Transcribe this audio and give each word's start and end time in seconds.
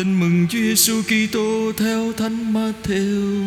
Tin 0.00 0.20
mừng 0.20 0.46
Chúa 0.50 0.58
Giêsu 0.58 1.02
Kitô 1.02 1.72
theo 1.76 2.12
Thánh 2.12 2.52
Matthew. 2.52 3.46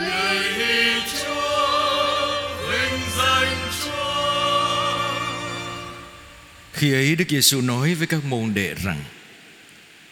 Lạy 0.00 1.02
Chúa, 1.20 2.26
vinh 2.70 3.00
danh 3.18 3.56
Chúa. 3.84 4.98
Khi 6.72 6.92
ấy 6.92 7.16
Đức 7.16 7.24
Giêsu 7.28 7.60
nói 7.60 7.94
với 7.94 8.06
các 8.06 8.24
môn 8.24 8.54
đệ 8.54 8.74
rằng: 8.84 9.04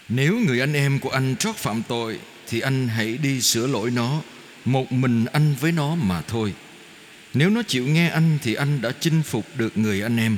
Nếu 0.09 0.39
người 0.47 0.61
anh 0.61 0.73
em 0.73 0.99
của 0.99 1.11
anh 1.11 1.37
trót 1.37 1.57
phạm 1.57 1.83
tội 1.89 2.19
thì 2.49 2.61
anh 2.61 2.89
hãy 2.89 3.19
đi 3.23 3.41
sửa 3.41 3.67
lỗi 3.67 3.91
nó, 3.91 4.23
một 4.65 4.93
mình 4.93 5.25
anh 5.33 5.55
với 5.61 5.73
nó 5.73 5.95
mà 5.95 6.23
thôi. 6.23 6.55
Nếu 7.35 7.51
nó 7.51 7.63
chịu 7.63 7.87
nghe 7.87 8.09
anh 8.09 8.39
thì 8.43 8.55
anh 8.55 8.81
đã 8.83 8.93
chinh 9.01 9.23
phục 9.23 9.47
được 9.57 9.79
người 9.79 10.03
anh 10.03 10.17
em. 10.17 10.37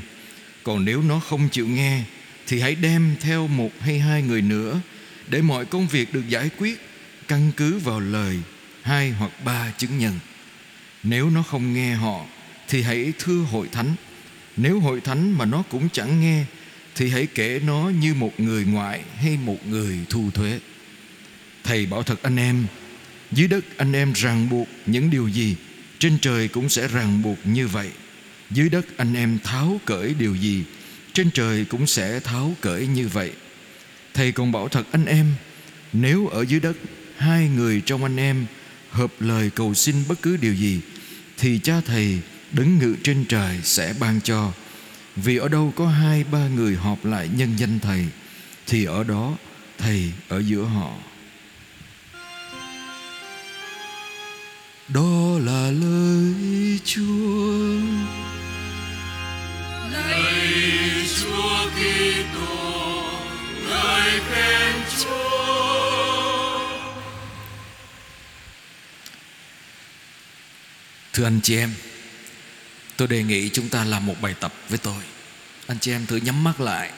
Còn 0.62 0.84
nếu 0.84 1.02
nó 1.02 1.20
không 1.20 1.48
chịu 1.48 1.66
nghe 1.66 2.02
thì 2.48 2.60
hãy 2.60 2.74
đem 2.74 3.16
theo 3.20 3.46
một 3.46 3.70
hay 3.80 3.98
hai 3.98 4.22
người 4.22 4.42
nữa 4.42 4.80
để 5.28 5.42
mọi 5.42 5.64
công 5.64 5.88
việc 5.88 6.14
được 6.14 6.28
giải 6.28 6.50
quyết 6.58 6.80
căn 7.28 7.52
cứ 7.56 7.78
vào 7.78 8.00
lời 8.00 8.38
hai 8.82 9.10
hoặc 9.10 9.44
ba 9.44 9.72
chứng 9.78 9.98
nhân. 9.98 10.18
Nếu 11.02 11.30
nó 11.30 11.42
không 11.42 11.74
nghe 11.74 11.94
họ 11.94 12.26
thì 12.68 12.82
hãy 12.82 13.12
thưa 13.18 13.46
hội 13.50 13.68
thánh. 13.72 13.94
Nếu 14.56 14.80
hội 14.80 15.00
thánh 15.00 15.32
mà 15.32 15.44
nó 15.44 15.62
cũng 15.62 15.88
chẳng 15.92 16.20
nghe 16.20 16.44
thì 16.94 17.08
hãy 17.08 17.26
kể 17.26 17.60
nó 17.66 17.92
như 18.00 18.14
một 18.14 18.40
người 18.40 18.64
ngoại 18.64 19.00
hay 19.16 19.38
một 19.44 19.66
người 19.66 19.98
thu 20.08 20.30
thuế. 20.34 20.58
Thầy 21.64 21.86
bảo 21.86 22.02
thật 22.02 22.22
anh 22.22 22.36
em, 22.36 22.66
dưới 23.32 23.48
đất 23.48 23.64
anh 23.76 23.92
em 23.92 24.12
ràng 24.12 24.48
buộc 24.48 24.68
những 24.86 25.10
điều 25.10 25.28
gì, 25.28 25.56
trên 25.98 26.18
trời 26.18 26.48
cũng 26.48 26.68
sẽ 26.68 26.88
ràng 26.88 27.22
buộc 27.22 27.38
như 27.44 27.68
vậy. 27.68 27.90
Dưới 28.50 28.68
đất 28.68 28.86
anh 28.96 29.14
em 29.14 29.38
tháo 29.44 29.80
cởi 29.84 30.14
điều 30.14 30.34
gì, 30.34 30.64
trên 31.12 31.30
trời 31.30 31.64
cũng 31.64 31.86
sẽ 31.86 32.20
tháo 32.20 32.54
cởi 32.60 32.86
như 32.86 33.08
vậy. 33.08 33.32
Thầy 34.14 34.32
còn 34.32 34.52
bảo 34.52 34.68
thật 34.68 34.86
anh 34.92 35.04
em, 35.04 35.34
nếu 35.92 36.26
ở 36.26 36.42
dưới 36.42 36.60
đất 36.60 36.76
hai 37.16 37.48
người 37.48 37.82
trong 37.86 38.02
anh 38.02 38.16
em 38.16 38.46
hợp 38.90 39.12
lời 39.20 39.50
cầu 39.54 39.74
xin 39.74 39.96
bất 40.08 40.22
cứ 40.22 40.36
điều 40.36 40.54
gì, 40.54 40.80
thì 41.38 41.58
cha 41.58 41.80
thầy 41.86 42.18
đứng 42.52 42.78
ngự 42.78 42.96
trên 43.02 43.24
trời 43.24 43.60
sẽ 43.62 43.94
ban 44.00 44.20
cho. 44.20 44.52
Vì 45.16 45.36
ở 45.36 45.48
đâu 45.48 45.72
có 45.76 45.88
hai 45.88 46.24
ba 46.24 46.48
người 46.48 46.76
họp 46.76 47.04
lại 47.04 47.28
nhân 47.36 47.56
danh 47.56 47.78
thầy, 47.80 48.06
thì 48.66 48.84
ở 48.84 49.04
đó 49.04 49.36
thầy 49.78 50.12
ở 50.28 50.38
giữa 50.38 50.64
họ. 50.64 50.92
Đó 54.88 55.38
là 55.40 55.57
Thưa 71.12 71.24
anh 71.24 71.40
chị 71.42 71.56
em, 71.56 71.74
tôi 72.96 73.08
đề 73.08 73.22
nghị 73.22 73.48
chúng 73.48 73.68
ta 73.68 73.84
làm 73.84 74.06
một 74.06 74.16
bài 74.20 74.34
tập 74.40 74.54
với 74.68 74.78
tôi. 74.78 75.02
Anh 75.66 75.78
chị 75.78 75.92
em 75.92 76.06
thử 76.06 76.16
nhắm 76.16 76.44
mắt 76.44 76.60
lại 76.60 76.92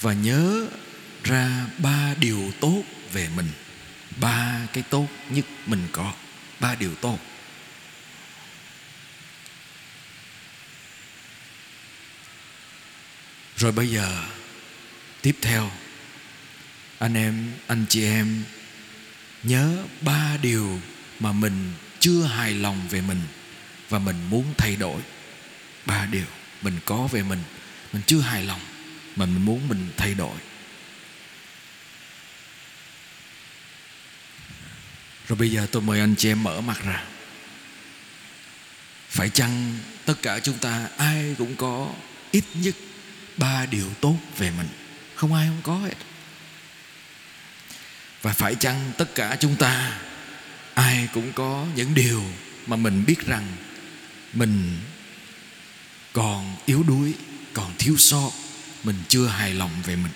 và 0.00 0.12
nhớ 0.12 0.66
ra 1.24 1.66
ba 1.78 2.14
điều 2.20 2.52
tốt 2.60 2.82
về 3.12 3.28
mình. 3.36 3.48
Ba 4.16 4.66
cái 4.72 4.82
tốt 4.90 5.08
nhất 5.30 5.44
mình 5.66 5.88
có. 5.92 6.12
Ba 6.60 6.74
điều 6.74 6.94
tốt. 6.94 7.18
Rồi 13.56 13.72
bây 13.72 13.88
giờ 13.88 14.24
tiếp 15.22 15.36
theo 15.42 15.70
anh 16.98 17.14
em, 17.14 17.52
anh 17.66 17.84
chị 17.88 18.04
em 18.04 18.44
nhớ 19.42 19.76
ba 20.00 20.36
điều 20.42 20.80
mà 21.20 21.32
mình 21.32 21.72
chưa 22.04 22.22
hài 22.22 22.54
lòng 22.54 22.88
về 22.90 23.00
mình 23.00 23.20
và 23.88 23.98
mình 23.98 24.16
muốn 24.30 24.54
thay 24.58 24.76
đổi. 24.76 25.02
Ba 25.86 26.06
điều 26.06 26.26
mình 26.62 26.78
có 26.84 27.06
về 27.06 27.22
mình 27.22 27.42
mình 27.92 28.02
chưa 28.06 28.20
hài 28.20 28.44
lòng 28.44 28.60
mà 29.16 29.26
mình 29.26 29.44
muốn 29.44 29.68
mình 29.68 29.88
thay 29.96 30.14
đổi. 30.14 30.36
Rồi 35.28 35.36
bây 35.38 35.50
giờ 35.50 35.66
tôi 35.72 35.82
mời 35.82 36.00
anh 36.00 36.14
chị 36.18 36.30
em 36.30 36.42
mở 36.42 36.60
mặt 36.60 36.84
ra. 36.84 37.04
Phải 39.08 39.30
chăng 39.30 39.78
tất 40.04 40.14
cả 40.22 40.40
chúng 40.40 40.58
ta 40.58 40.88
ai 40.96 41.34
cũng 41.38 41.56
có 41.56 41.94
ít 42.30 42.44
nhất 42.54 42.74
ba 43.36 43.66
điều 43.66 43.88
tốt 44.00 44.16
về 44.38 44.50
mình 44.50 44.68
không 45.14 45.34
ai 45.34 45.46
không 45.46 45.60
có 45.62 45.78
hết 45.78 45.96
và 48.22 48.32
phải 48.32 48.54
chăng 48.54 48.92
tất 48.98 49.14
cả 49.14 49.36
chúng 49.40 49.56
ta 49.56 50.00
ai 50.74 51.08
cũng 51.14 51.32
có 51.32 51.66
những 51.76 51.94
điều 51.94 52.22
mà 52.66 52.76
mình 52.76 53.04
biết 53.06 53.26
rằng 53.26 53.56
mình 54.32 54.78
còn 56.12 56.56
yếu 56.66 56.82
đuối, 56.82 57.14
còn 57.52 57.72
thiếu 57.78 57.96
sót, 57.96 58.30
mình 58.84 58.96
chưa 59.08 59.26
hài 59.26 59.54
lòng 59.54 59.70
về 59.86 59.96
mình. 59.96 60.12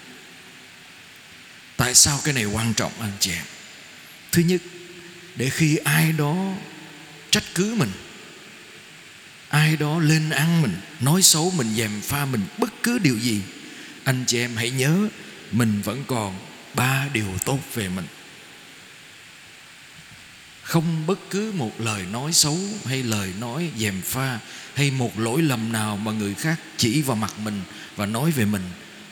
Tại 1.77 1.95
sao 1.95 2.21
cái 2.25 2.35
này 2.35 2.45
quan 2.45 2.75
trọng, 2.75 2.93
anh 3.01 3.13
chị 3.21 3.33
em? 3.33 3.45
Thứ 4.33 4.43
nhất, 4.43 4.63
để 5.37 5.51
khi 5.51 5.77
ai 5.77 6.13
đó 6.13 6.53
trách 7.31 7.45
cứ 7.55 7.75
mình, 7.75 7.91
ai 9.49 9.77
đó 9.77 9.99
lên 9.99 10.31
ăn 10.31 10.63
mình, 10.63 10.77
nói 11.01 11.23
xấu 11.23 11.51
mình, 11.51 11.75
dèm 11.77 12.01
pha 12.01 12.25
mình, 12.25 12.43
bất 12.59 12.83
cứ 12.83 12.99
điều 12.99 13.19
gì, 13.19 13.43
anh 14.05 14.25
chị 14.27 14.39
em 14.39 14.57
hãy 14.57 14.71
nhớ 14.71 15.09
mình 15.53 15.83
vẫn 15.83 16.05
còn 16.07 16.39
ba 16.75 17.09
điều 17.13 17.39
tốt 17.45 17.59
về 17.75 17.89
mình 17.89 18.07
không 20.69 21.07
bất 21.07 21.19
cứ 21.31 21.53
một 21.53 21.81
lời 21.81 22.07
nói 22.13 22.33
xấu 22.33 22.59
hay 22.87 23.03
lời 23.03 23.33
nói 23.41 23.71
dèm 23.79 24.03
pha 24.03 24.39
hay 24.75 24.91
một 24.91 25.19
lỗi 25.19 25.43
lầm 25.43 25.73
nào 25.73 25.97
mà 25.97 26.13
người 26.13 26.35
khác 26.35 26.61
chỉ 26.77 27.03
vào 27.03 27.17
mặt 27.17 27.39
mình 27.39 27.63
và 27.97 28.07
nói 28.07 28.31
về 28.31 28.45
mình 28.45 28.63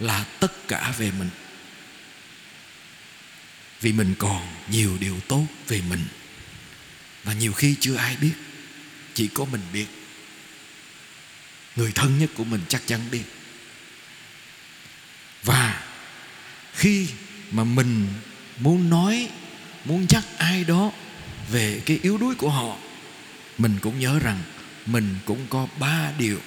là 0.00 0.24
tất 0.40 0.68
cả 0.68 0.94
về 0.98 1.10
mình. 1.18 1.30
Vì 3.80 3.92
mình 3.92 4.14
còn 4.18 4.46
nhiều 4.70 4.96
điều 5.00 5.20
tốt 5.28 5.46
về 5.68 5.80
mình. 5.88 6.04
Và 7.24 7.32
nhiều 7.32 7.52
khi 7.52 7.74
chưa 7.80 7.96
ai 7.96 8.16
biết, 8.16 8.34
chỉ 9.14 9.28
có 9.28 9.44
mình 9.44 9.62
biết. 9.72 9.86
Người 11.76 11.92
thân 11.92 12.18
nhất 12.18 12.30
của 12.34 12.44
mình 12.44 12.60
chắc 12.68 12.82
chắn 12.86 13.00
biết. 13.10 13.24
Và 15.42 15.84
khi 16.72 17.08
mà 17.50 17.64
mình 17.64 18.06
muốn 18.58 18.90
nói, 18.90 19.28
muốn 19.84 20.06
nhắc 20.10 20.24
ai 20.38 20.64
đó 20.64 20.92
về 21.50 21.82
cái 21.86 21.98
yếu 22.02 22.18
đuối 22.18 22.34
của 22.34 22.50
họ, 22.50 22.76
mình 23.58 23.78
cũng 23.80 24.00
nhớ 24.00 24.18
rằng 24.18 24.38
mình 24.86 25.14
cũng 25.24 25.46
có 25.50 25.68
ba 25.78 26.12
điều. 26.18 26.40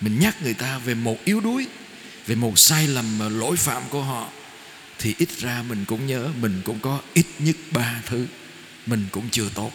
Mình 0.00 0.18
nhắc 0.20 0.42
người 0.42 0.54
ta 0.54 0.78
về 0.78 0.94
một 0.94 1.24
yếu 1.24 1.40
đuối, 1.40 1.66
về 2.26 2.34
một 2.34 2.58
sai 2.58 2.86
lầm 2.86 3.18
mà 3.18 3.28
lỗi 3.28 3.56
phạm 3.56 3.82
của 3.90 4.02
họ, 4.02 4.28
thì 4.98 5.14
ít 5.18 5.28
ra 5.38 5.62
mình 5.62 5.84
cũng 5.84 6.06
nhớ 6.06 6.28
mình 6.40 6.62
cũng 6.64 6.80
có 6.80 7.00
ít 7.14 7.26
nhất 7.38 7.56
ba 7.70 8.00
thứ. 8.06 8.26
Mình 8.86 9.06
cũng 9.12 9.28
chưa 9.30 9.48
tốt. 9.54 9.72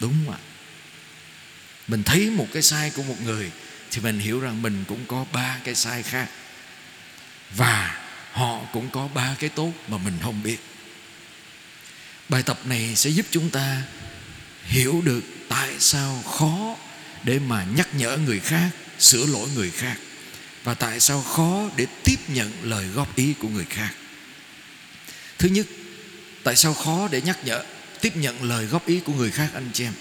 Đúng 0.00 0.14
không 0.26 0.34
ạ? 0.34 0.38
Mình 1.88 2.02
thấy 2.02 2.30
một 2.30 2.46
cái 2.52 2.62
sai 2.62 2.90
của 2.90 3.02
một 3.02 3.16
người 3.24 3.50
thì 3.90 4.00
mình 4.00 4.18
hiểu 4.18 4.40
rằng 4.40 4.62
mình 4.62 4.84
cũng 4.88 5.04
có 5.06 5.26
ba 5.32 5.58
cái 5.64 5.74
sai 5.74 6.02
khác. 6.02 6.28
Và 7.56 8.00
họ 8.32 8.60
cũng 8.72 8.90
có 8.90 9.08
ba 9.14 9.36
cái 9.38 9.50
tốt 9.50 9.72
mà 9.88 9.98
mình 9.98 10.14
không 10.22 10.42
biết 10.42 10.58
bài 12.28 12.42
tập 12.42 12.58
này 12.64 12.96
sẽ 12.96 13.10
giúp 13.10 13.26
chúng 13.30 13.50
ta 13.50 13.82
hiểu 14.64 15.02
được 15.04 15.20
tại 15.48 15.70
sao 15.78 16.22
khó 16.22 16.76
để 17.24 17.38
mà 17.38 17.64
nhắc 17.76 17.88
nhở 17.94 18.16
người 18.16 18.40
khác, 18.40 18.70
sửa 18.98 19.26
lỗi 19.26 19.48
người 19.54 19.70
khác, 19.70 19.96
và 20.64 20.74
tại 20.74 21.00
sao 21.00 21.22
khó 21.22 21.70
để 21.76 21.86
tiếp 22.04 22.16
nhận 22.28 22.52
lời 22.62 22.86
góp 22.94 23.16
ý 23.16 23.34
của 23.38 23.48
người 23.48 23.66
khác. 23.70 23.90
Thứ 25.38 25.48
nhất, 25.48 25.66
tại 26.44 26.56
sao 26.56 26.74
khó 26.74 27.08
để 27.10 27.20
nhắc 27.20 27.38
nhở, 27.44 27.64
tiếp 28.00 28.16
nhận 28.16 28.42
lời 28.42 28.66
góp 28.66 28.86
ý 28.86 29.00
của 29.00 29.12
người 29.12 29.30
khác, 29.30 29.50
anh 29.54 29.70
chị 29.72 29.84
em? 29.84 29.92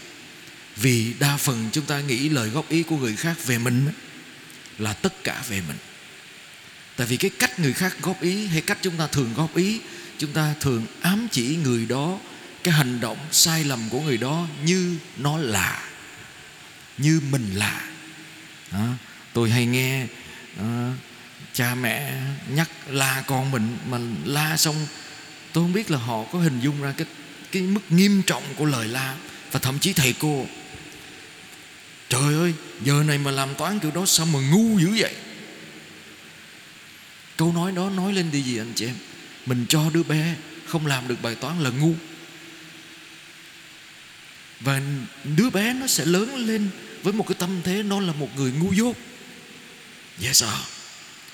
Vì 0.75 1.13
đa 1.19 1.38
phần 1.38 1.69
chúng 1.72 1.86
ta 1.86 2.00
nghĩ 2.00 2.30
lời 2.30 2.50
góp 2.50 2.69
ý 2.69 2.84
của 2.84 2.98
người 2.98 3.16
khác 3.16 3.46
về 3.46 3.57
mình 3.57 3.92
là 4.78 4.94
tất 4.94 5.24
cả 5.24 5.44
về 5.50 5.62
mình. 5.68 5.78
Tại 6.96 7.07
vì 7.07 7.18
cái 7.18 7.31
cách 7.40 7.60
người 7.60 7.74
khác 7.74 7.96
góp 8.01 8.22
ý 8.22 8.48
hay 8.48 8.62
cách 8.62 8.78
chúng 8.81 8.98
ta 8.98 9.07
thường 9.07 9.34
góp 9.36 9.56
ý 9.56 9.80
chúng 10.18 10.31
ta 10.31 10.56
thường 10.60 10.86
ám 11.02 11.28
chỉ 11.31 11.56
người 11.64 11.86
đó 11.86 12.19
cái 12.64 12.74
hành 12.74 13.00
động 13.00 13.18
sai 13.31 13.64
lầm 13.64 13.90
của 13.90 14.02
người 14.02 14.18
đó 14.18 14.48
như 14.66 14.98
nó 15.18 15.38
là 15.38 15.90
như 16.98 17.22
mình 17.31 17.52
là 17.56 17.90
đó. 18.72 18.88
tôi 19.34 19.50
hay 19.50 19.66
nghe 19.66 20.06
uh, 20.60 20.66
cha 21.54 21.75
mẹ 21.75 22.14
nhắc 22.50 22.69
la 22.88 23.24
con 23.28 23.52
mình 23.52 23.78
mà 23.90 23.98
la 24.25 24.58
xong 24.58 24.88
tôi 25.54 25.64
không 25.64 25.74
biết 25.74 25.92
là 25.92 25.98
họ 25.98 26.24
có 26.31 26.40
hình 26.40 26.60
dung 26.60 26.81
ra 26.81 26.94
cái 26.98 27.08
cái 27.52 27.62
mức 27.62 27.81
nghiêm 27.90 28.22
trọng 28.22 28.44
của 28.56 28.66
lời 28.66 28.88
la 28.88 29.16
và 29.52 29.60
thậm 29.60 29.80
chí 29.80 29.94
thầy 29.94 30.13
cô 30.20 30.46
trời 32.10 32.34
ơi 32.34 32.54
giờ 32.84 33.04
này 33.08 33.18
mà 33.18 33.31
làm 33.31 33.56
toán 33.56 33.80
kiểu 33.80 33.92
đó 33.92 34.06
sao 34.06 34.25
mà 34.25 34.40
ngu 34.40 34.80
dữ 34.80 34.90
vậy 34.98 35.13
câu 37.38 37.54
nói 37.54 37.72
đó 37.72 37.90
nói 37.90 38.13
lên 38.13 38.31
điều 38.31 38.42
gì 38.42 38.58
anh 38.58 38.74
chị 38.75 38.86
em 38.86 38.96
mình 39.48 39.66
cho 39.70 39.90
đứa 39.94 40.04
bé 40.04 40.36
không 40.66 40.88
làm 40.88 41.08
được 41.08 41.22
bài 41.22 41.36
toán 41.36 41.60
là 41.60 41.70
ngu. 41.70 41.94
Và 44.60 44.82
đứa 45.24 45.50
bé 45.50 45.74
nó 45.74 45.88
sẽ 45.88 46.06
lớn 46.06 46.36
lên 46.36 46.70
với 47.04 47.14
một 47.14 47.28
cái 47.28 47.36
tâm 47.40 47.62
thế 47.64 47.84
nó 47.84 48.00
là 48.00 48.14
một 48.14 48.30
người 48.36 48.52
ngu 48.52 48.74
dốt. 48.74 48.96
Dễ 50.20 50.34
sợ. 50.34 50.54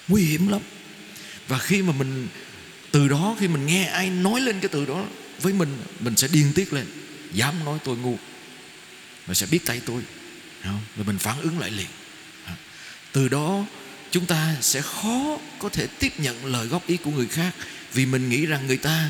Nguy 0.07 0.23
hiểm 0.23 0.47
lắm. 0.47 0.61
Và 1.47 1.57
khi 1.57 1.81
mà 1.81 1.93
mình, 1.93 2.27
từ 2.91 3.07
đó 3.07 3.35
khi 3.39 3.47
mình 3.47 3.65
nghe 3.65 3.85
ai 3.85 4.09
nói 4.09 4.41
lên 4.41 4.59
cái 4.59 4.69
từ 4.69 4.85
đó 4.85 5.05
với 5.41 5.53
mình 5.53 5.77
mình 5.99 6.15
sẽ 6.15 6.27
điên 6.27 6.51
tiết 6.55 6.73
lên. 6.73 6.85
Dám 7.33 7.65
nói 7.65 7.79
tôi 7.83 7.97
ngu. 7.97 8.17
Và 9.25 9.33
sẽ 9.33 9.45
biết 9.51 9.65
tay 9.65 9.81
tôi. 9.85 10.01
Không? 10.63 10.79
rồi 10.95 11.05
mình 11.05 11.17
phản 11.17 11.41
ứng 11.41 11.59
lại 11.59 11.71
liền. 11.71 11.87
Từ 13.11 13.27
đó 13.27 13.65
chúng 14.11 14.25
ta 14.25 14.55
sẽ 14.61 14.81
khó 14.81 15.37
có 15.59 15.69
thể 15.69 15.87
tiếp 15.87 16.13
nhận 16.17 16.45
lời 16.45 16.67
góp 16.67 16.87
ý 16.87 16.97
của 16.97 17.11
người 17.11 17.27
khác 17.27 17.53
vì 17.93 18.05
mình 18.05 18.29
nghĩ 18.29 18.45
rằng 18.45 18.67
người 18.67 18.77
ta 18.77 19.09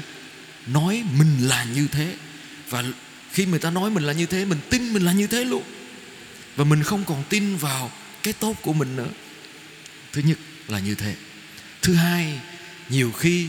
nói 0.68 1.04
mình 1.18 1.48
là 1.48 1.64
như 1.64 1.88
thế. 1.88 2.16
Và 2.70 2.84
khi 3.32 3.46
người 3.46 3.60
ta 3.60 3.70
nói 3.70 3.90
mình 3.90 4.04
là 4.04 4.14
như 4.14 4.26
thế, 4.26 4.46
mình 4.46 4.60
tin 4.70 4.94
mình 4.94 5.06
là 5.06 5.12
như 5.12 5.28
thế 5.28 5.46
luôn. 5.46 5.64
Và 6.56 6.64
mình 6.64 6.84
không 6.84 7.06
còn 7.06 7.24
tin 7.30 7.56
vào 7.56 7.92
cái 8.24 8.34
tốt 8.34 8.56
của 8.62 8.74
mình 8.74 8.96
nữa. 8.96 9.10
Thứ 10.12 10.22
nhất 10.22 10.38
là 10.68 10.80
như 10.80 10.96
thế. 10.96 11.16
Thứ 11.82 11.94
hai, 11.94 12.40
nhiều 12.90 13.12
khi 13.12 13.48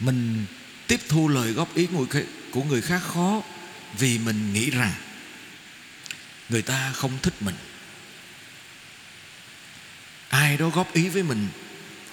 mình 0.00 0.44
tiếp 0.86 1.00
thu 1.08 1.28
lời 1.28 1.52
góp 1.52 1.74
ý 1.74 1.86
của 2.50 2.62
người 2.64 2.82
khác 2.82 3.02
khó 3.02 3.42
vì 3.98 4.18
mình 4.18 4.52
nghĩ 4.52 4.70
rằng 4.70 4.92
người 6.48 6.62
ta 6.62 6.92
không 6.92 7.18
thích 7.22 7.34
mình. 7.40 7.54
Ai 10.28 10.56
đó 10.56 10.68
góp 10.68 10.94
ý 10.94 11.08
với 11.08 11.22
mình 11.22 11.48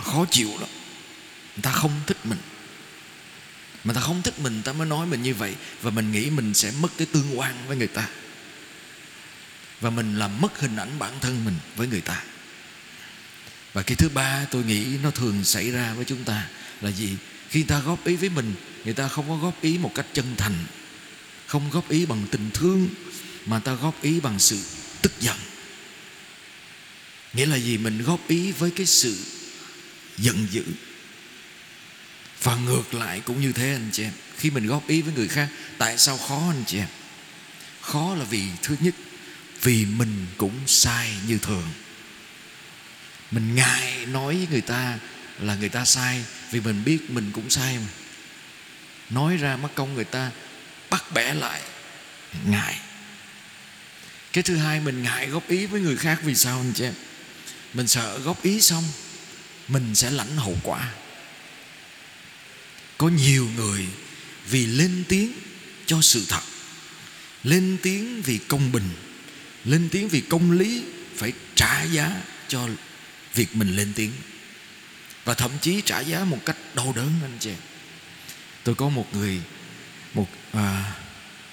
khó 0.04 0.26
chịu 0.32 0.50
lắm 0.60 0.70
người 1.58 1.64
ta 1.64 1.72
không 1.72 2.02
thích 2.08 2.18
mình. 2.24 2.38
Mà 3.84 3.94
ta 3.94 4.02
không 4.02 4.22
thích 4.22 4.40
mình 4.40 4.62
ta 4.64 4.74
mới 4.74 4.88
nói 4.88 5.08
mình 5.08 5.24
như 5.24 5.34
vậy. 5.34 5.56
Và 5.82 5.92
mình 5.92 6.12
nghĩ 6.12 6.30
mình 6.30 6.54
sẽ 6.54 6.72
mất 6.82 6.88
cái 6.98 7.08
tương 7.12 7.40
quan 7.40 7.68
với 7.68 7.78
người 7.78 7.88
ta. 7.88 8.10
Và 9.82 9.90
mình 9.90 10.20
làm 10.20 10.42
mất 10.42 10.60
hình 10.60 10.76
ảnh 10.76 11.00
bản 11.00 11.14
thân 11.22 11.46
mình 11.46 11.56
với 11.76 11.88
người 11.88 12.02
ta. 12.02 12.24
Và 13.74 13.82
cái 13.82 13.96
thứ 13.96 14.10
ba 14.10 14.46
tôi 14.52 14.64
nghĩ 14.64 14.86
nó 15.04 15.12
thường 15.12 15.44
xảy 15.44 15.72
ra 15.72 15.94
với 15.94 16.06
chúng 16.06 16.24
ta 16.24 16.48
là 16.82 16.92
gì? 16.92 17.18
Khi 17.50 17.64
ta 17.64 17.80
góp 17.80 18.06
ý 18.06 18.16
với 18.16 18.30
mình, 18.30 18.54
người 18.86 18.94
ta 18.94 19.08
không 19.08 19.30
có 19.30 19.36
góp 19.36 19.62
ý 19.62 19.78
một 19.78 19.92
cách 19.96 20.06
chân 20.14 20.36
thành. 20.38 20.56
Không 21.48 21.70
góp 21.70 21.90
ý 21.90 22.06
bằng 22.06 22.26
tình 22.32 22.50
thương, 22.54 22.88
mà 23.46 23.60
ta 23.60 23.74
góp 23.74 24.02
ý 24.02 24.20
bằng 24.20 24.40
sự 24.40 24.60
tức 25.02 25.12
giận. 25.20 25.38
Nghĩa 27.34 27.46
là 27.46 27.56
gì? 27.56 27.78
Mình 27.78 28.04
góp 28.04 28.28
ý 28.28 28.52
với 28.52 28.72
cái 28.72 28.86
sự 28.86 29.18
giận 30.18 30.48
dữ 30.52 30.64
và 32.44 32.56
ngược 32.56 32.94
lại 32.94 33.22
cũng 33.26 33.42
như 33.42 33.52
thế 33.52 33.72
anh 33.72 33.90
chị 33.92 34.04
em. 34.04 34.12
Khi 34.38 34.50
mình 34.50 34.68
góp 34.68 34.88
ý 34.88 35.02
với 35.02 35.14
người 35.14 35.28
khác, 35.28 35.48
tại 35.78 35.98
sao 35.98 36.18
khó 36.18 36.44
anh 36.50 36.64
chị 36.68 36.78
em? 36.78 36.88
Khó 37.82 38.16
là 38.16 38.26
vì 38.26 38.44
thứ 38.64 38.76
nhất, 38.80 38.96
vì 39.62 39.86
mình 39.86 40.28
cũng 40.38 40.60
sai 40.68 41.10
như 41.28 41.38
thường. 41.38 41.68
Mình 43.32 43.56
ngại 43.56 44.06
nói 44.06 44.36
với 44.36 44.48
người 44.52 44.62
ta 44.62 45.00
là 45.40 45.56
người 45.56 45.70
ta 45.70 45.86
sai 45.86 46.24
vì 46.52 46.60
mình 46.60 46.84
biết 46.84 47.10
mình 47.10 47.32
cũng 47.34 47.50
sai 47.50 47.78
mà. 47.78 47.88
Nói 49.10 49.38
ra 49.38 49.56
mất 49.56 49.70
công 49.76 49.94
người 49.94 50.06
ta 50.06 50.32
bắt 50.90 51.04
bẻ 51.14 51.34
lại. 51.34 51.62
Ngại. 52.46 52.80
Cái 54.34 54.44
thứ 54.44 54.56
hai, 54.56 54.80
mình 54.80 55.04
ngại 55.04 55.28
góp 55.28 55.50
ý 55.50 55.66
với 55.66 55.82
người 55.82 55.98
khác 55.98 56.20
vì 56.24 56.36
sao 56.36 56.58
anh 56.58 56.74
chị 56.76 56.84
em? 56.84 56.94
Mình 57.74 57.88
sợ 57.88 58.20
góp 58.20 58.44
ý 58.44 58.62
xong, 58.62 58.84
mình 59.68 59.96
sẽ 59.96 60.12
lãnh 60.12 60.38
hậu 60.38 60.58
quả 60.64 60.94
có 62.98 63.10
nhiều 63.10 63.48
người 63.56 63.86
vì 64.50 64.66
lên 64.66 65.04
tiếng 65.08 65.32
cho 65.86 66.02
sự 66.02 66.26
thật 66.30 66.42
lên 67.44 67.78
tiếng 67.82 68.22
vì 68.22 68.38
công 68.38 68.72
bình 68.72 68.90
lên 69.66 69.90
tiếng 69.92 70.08
vì 70.08 70.22
công 70.22 70.52
lý 70.52 70.84
phải 71.16 71.34
trả 71.56 71.84
giá 71.84 72.22
cho 72.48 72.68
việc 73.34 73.56
mình 73.56 73.76
lên 73.76 73.94
tiếng. 73.96 74.12
Và 75.26 75.34
thậm 75.34 75.52
chí 75.62 75.82
trả 75.86 76.00
giá 76.00 76.24
một 76.24 76.40
cách 76.46 76.58
đau 76.76 76.94
đớn 76.96 77.12
anh 77.22 77.38
chị 77.40 77.52
tôi 78.64 78.76
có 78.76 78.90
một 78.90 79.08
người 79.14 79.42
một 80.14 80.28
à, 80.52 80.94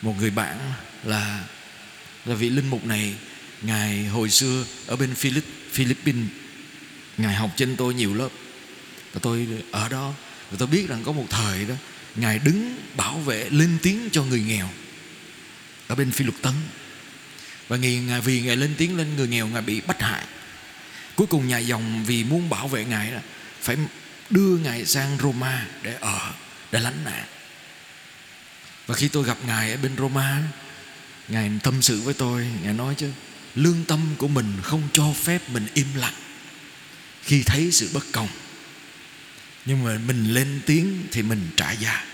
một 0.02 0.14
người 0.18 0.30
bạn 0.30 0.72
là 1.04 1.44
là 2.24 2.34
vị 2.34 2.50
linh 2.50 2.70
mục 2.70 2.84
này. 2.84 3.14
Ngài 3.62 4.06
hồi 4.06 4.30
xưa 4.30 4.64
ở 4.86 4.96
bên 4.96 5.14
Philip, 5.14 5.44
Philippines 5.72 6.30
ngài 7.18 7.34
học 7.34 7.50
trên 7.56 7.76
tôi 7.76 7.94
nhiều 7.94 8.14
lớp. 8.14 8.28
Và 9.12 9.20
tôi 9.22 9.48
ở 9.70 9.88
đó 9.88 10.14
và 10.54 10.58
tôi 10.58 10.68
biết 10.68 10.88
rằng 10.88 11.02
có 11.04 11.12
một 11.12 11.26
thời 11.30 11.64
đó, 11.64 11.74
ngài 12.14 12.38
đứng 12.38 12.76
bảo 12.96 13.18
vệ, 13.18 13.48
lên 13.50 13.78
tiếng 13.82 14.08
cho 14.12 14.24
người 14.24 14.40
nghèo 14.40 14.68
ở 15.86 15.94
bên 15.94 16.10
phi 16.10 16.24
luật 16.24 16.42
tấn. 16.42 16.52
Và 17.68 17.76
ngài 17.76 18.20
vì 18.20 18.40
ngài 18.40 18.56
lên 18.56 18.74
tiếng 18.78 18.96
lên 18.96 19.16
người 19.16 19.28
nghèo, 19.28 19.46
ngài 19.46 19.62
bị 19.62 19.80
bắt 19.80 20.02
hại. 20.02 20.24
Cuối 21.14 21.26
cùng 21.26 21.48
nhà 21.48 21.58
dòng 21.58 22.04
vì 22.04 22.24
muốn 22.24 22.48
bảo 22.48 22.68
vệ 22.68 22.84
ngài 22.84 23.10
đó, 23.10 23.18
phải 23.60 23.76
đưa 24.30 24.56
ngài 24.56 24.86
sang 24.86 25.18
Roma 25.22 25.66
để 25.82 25.94
ở, 26.00 26.32
để 26.72 26.80
lánh 26.80 27.04
nạn. 27.04 27.24
Và 28.86 28.94
khi 28.94 29.08
tôi 29.08 29.24
gặp 29.24 29.38
ngài 29.46 29.70
ở 29.70 29.76
bên 29.76 29.96
Roma 29.98 30.42
ngài 31.28 31.50
tâm 31.62 31.82
sự 31.82 32.00
với 32.00 32.14
tôi, 32.14 32.46
ngài 32.62 32.74
nói 32.74 32.94
chứ, 32.98 33.10
lương 33.54 33.84
tâm 33.84 34.00
của 34.18 34.28
mình 34.28 34.52
không 34.62 34.82
cho 34.92 35.12
phép 35.24 35.50
mình 35.50 35.66
im 35.74 35.86
lặng 35.94 36.14
khi 37.22 37.42
thấy 37.42 37.70
sự 37.72 37.90
bất 37.94 38.04
công 38.12 38.28
nhưng 39.66 39.84
mà 39.84 39.98
mình 40.06 40.34
lên 40.34 40.60
tiếng 40.66 41.02
thì 41.12 41.22
mình 41.22 41.48
trả 41.56 41.72
giá. 41.72 42.04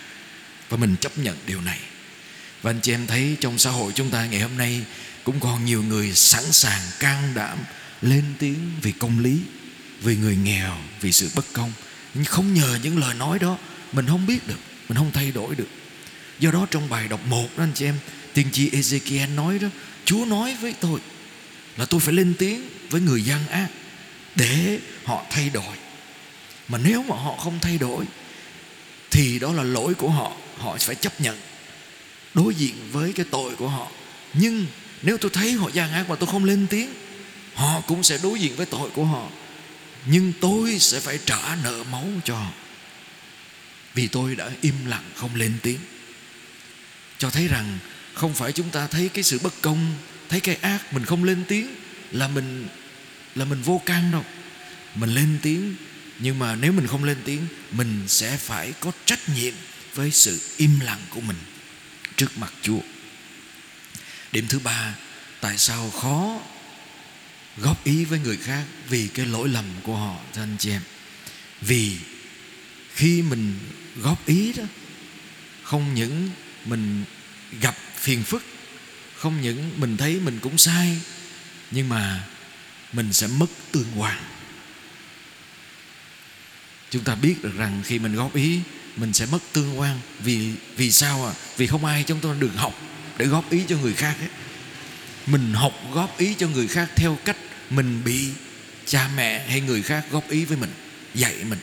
Và 0.69 0.77
mình 0.77 0.97
chấp 1.01 1.19
nhận 1.19 1.37
điều 1.47 1.61
này. 1.61 1.79
Và 2.63 2.71
anh 2.71 2.81
chị 2.81 2.95
em 2.95 3.07
thấy 3.07 3.37
trong 3.41 3.59
xã 3.59 3.71
hội 3.71 3.93
chúng 3.95 4.11
ta 4.11 4.27
ngày 4.27 4.41
hôm 4.41 4.59
nay 4.59 4.85
cũng 5.25 5.41
còn 5.41 5.65
nhiều 5.65 5.83
người 5.83 6.13
sẵn 6.15 6.53
sàng 6.53 6.83
can 6.99 7.33
đảm 7.35 7.59
lên 8.03 8.25
tiếng 8.39 8.71
vì 8.83 8.93
công 8.93 9.19
lý, 9.19 9.39
vì 10.03 10.17
người 10.17 10.37
nghèo, 10.37 10.79
vì 11.01 11.13
sự 11.13 11.31
bất 11.35 11.45
công. 11.53 11.73
Nhưng 12.15 12.25
không 12.25 12.55
nhờ 12.55 12.79
những 12.83 12.99
lời 12.99 13.15
nói 13.15 13.39
đó, 13.39 13.59
mình 13.93 14.07
không 14.07 14.27
biết 14.27 14.49
được, 14.49 14.59
mình 14.89 14.99
không 14.99 15.11
thay 15.13 15.33
đổi 15.33 15.55
được. 15.55 15.69
Do 16.39 16.51
đó 16.51 16.67
trong 16.71 16.89
bài 16.89 17.09
đọc 17.09 17.27
một 17.27 17.49
đó 17.57 17.65
anh 17.65 17.73
chị 17.75 17.85
em, 17.85 17.99
tiên 18.33 18.47
tri 18.53 18.71
Ezekiel 18.71 19.35
nói 19.35 19.59
đó, 19.59 19.69
Chúa 20.05 20.25
nói 20.25 20.57
với 20.61 20.75
tôi 20.81 21.01
là 21.77 21.85
tôi 21.85 22.01
phải 22.01 22.15
lên 22.15 22.35
tiếng 22.39 22.63
với 22.91 23.01
người 23.01 23.23
gian 23.23 23.49
ác 23.49 23.69
để 24.35 24.79
họ 25.05 25.25
thay 25.31 25.51
đổi 25.51 25.77
mà 26.71 26.79
nếu 26.79 27.03
mà 27.03 27.17
họ 27.17 27.37
không 27.37 27.59
thay 27.61 27.79
đổi, 27.79 28.05
thì 29.11 29.39
đó 29.39 29.53
là 29.53 29.63
lỗi 29.63 29.95
của 29.95 30.11
họ. 30.11 30.33
Họ 30.59 30.77
phải 30.81 30.95
chấp 30.95 31.21
nhận 31.21 31.39
đối 32.35 32.55
diện 32.55 32.75
với 32.93 33.13
cái 33.13 33.27
tội 33.31 33.57
của 33.57 33.69
họ. 33.69 33.89
Nhưng 34.35 34.67
nếu 35.03 35.19
tôi 35.19 35.31
thấy 35.35 35.53
họ 35.53 35.71
gian 35.73 35.93
ác 35.93 36.09
mà 36.09 36.17
tôi 36.17 36.29
không 36.33 36.45
lên 36.45 36.67
tiếng, 36.71 36.91
họ 37.55 37.81
cũng 37.81 38.03
sẽ 38.03 38.19
đối 38.23 38.41
diện 38.41 38.57
với 38.57 38.67
tội 38.67 38.91
của 38.91 39.05
họ. 39.05 39.29
Nhưng 40.07 40.33
tôi 40.41 40.79
sẽ 40.79 41.01
phải 41.01 41.19
trả 41.27 41.57
nợ 41.65 41.85
máu 41.93 42.07
cho 42.25 42.37
họ. 42.37 42.51
Vì 43.95 44.07
tôi 44.07 44.37
đã 44.37 44.51
im 44.61 44.75
lặng 44.87 45.05
không 45.15 45.35
lên 45.35 45.55
tiếng. 45.63 45.81
Cho 47.19 47.31
thấy 47.31 47.49
rằng 47.49 47.79
không 48.15 48.35
phải 48.35 48.53
chúng 48.53 48.71
ta 48.71 48.87
thấy 48.87 49.09
cái 49.09 49.25
sự 49.25 49.39
bất 49.43 49.55
công, 49.63 49.95
thấy 50.29 50.41
cái 50.41 50.55
ác 50.55 50.93
mình 50.93 51.05
không 51.05 51.25
lên 51.25 51.45
tiếng 51.49 51.75
là 52.11 52.29
mình 52.29 52.69
là 53.35 53.45
mình 53.45 53.63
vô 53.63 53.83
can 53.87 54.11
đâu. 54.11 54.25
Mình 54.95 55.11
lên 55.11 55.39
tiếng 55.43 55.75
nhưng 56.21 56.39
mà 56.39 56.57
nếu 56.57 56.73
mình 56.73 56.87
không 56.87 57.05
lên 57.05 57.19
tiếng, 57.25 57.47
mình 57.71 58.05
sẽ 58.09 58.37
phải 58.37 58.73
có 58.81 58.93
trách 59.05 59.29
nhiệm 59.29 59.55
với 59.95 60.11
sự 60.11 60.41
im 60.57 60.81
lặng 60.81 61.01
của 61.11 61.21
mình 61.21 61.37
trước 62.17 62.39
mặt 62.39 62.53
chúa. 62.63 62.81
Điểm 64.33 64.47
thứ 64.49 64.59
ba, 64.59 64.95
tại 65.41 65.59
sao 65.59 65.91
khó 65.91 66.41
góp 67.57 67.85
ý 67.85 68.05
với 68.05 68.19
người 68.19 68.37
khác 68.37 68.65
vì 68.89 69.09
cái 69.09 69.27
lỗi 69.27 69.49
lầm 69.49 69.65
của 69.83 69.97
họ, 69.97 70.17
thưa 70.35 70.43
anh 70.43 70.57
chị 70.59 70.71
em? 70.71 70.83
Vì 71.61 71.97
khi 72.95 73.23
mình 73.23 73.59
góp 73.97 74.27
ý 74.27 74.53
đó, 74.53 74.65
không 75.63 75.95
những 75.95 76.31
mình 76.65 77.05
gặp 77.61 77.77
phiền 77.97 78.23
phức, 78.23 78.45
không 79.17 79.41
những 79.41 79.81
mình 79.81 79.97
thấy 79.97 80.21
mình 80.21 80.39
cũng 80.43 80.59
sai, 80.59 80.97
nhưng 81.71 81.89
mà 81.89 82.25
mình 82.93 83.13
sẽ 83.13 83.27
mất 83.27 83.47
tương 83.73 84.01
quan 84.01 84.30
chúng 86.91 87.05
ta 87.05 87.15
biết 87.15 87.43
được 87.43 87.57
rằng 87.57 87.83
khi 87.85 87.99
mình 87.99 88.15
góp 88.15 88.35
ý, 88.35 88.61
mình 88.97 89.13
sẽ 89.13 89.27
mất 89.27 89.39
tương 89.53 89.81
quan. 89.81 90.01
Vì 90.19 90.53
vì 90.77 90.91
sao 90.91 91.27
à 91.27 91.33
vì 91.57 91.67
không 91.67 91.85
ai 91.85 92.03
trong 92.03 92.19
tôi 92.21 92.37
được 92.39 92.55
học 92.57 92.75
để 93.19 93.27
góp 93.27 93.51
ý 93.51 93.63
cho 93.69 93.77
người 93.77 93.93
khác 93.93 94.15
ấy. 94.21 94.29
mình 95.27 95.53
học 95.53 95.73
góp 95.93 96.19
ý 96.19 96.35
cho 96.35 96.49
người 96.49 96.69
khác 96.69 96.91
theo 96.97 97.19
cách 97.25 97.37
mình 97.71 98.05
bị 98.05 98.29
cha 98.87 99.11
mẹ 99.17 99.49
hay 99.49 99.61
người 99.61 99.83
khác 99.83 100.05
góp 100.11 100.31
ý 100.31 100.45
với 100.45 100.57
mình, 100.57 100.71
dạy 101.15 101.35
mình. 101.49 101.59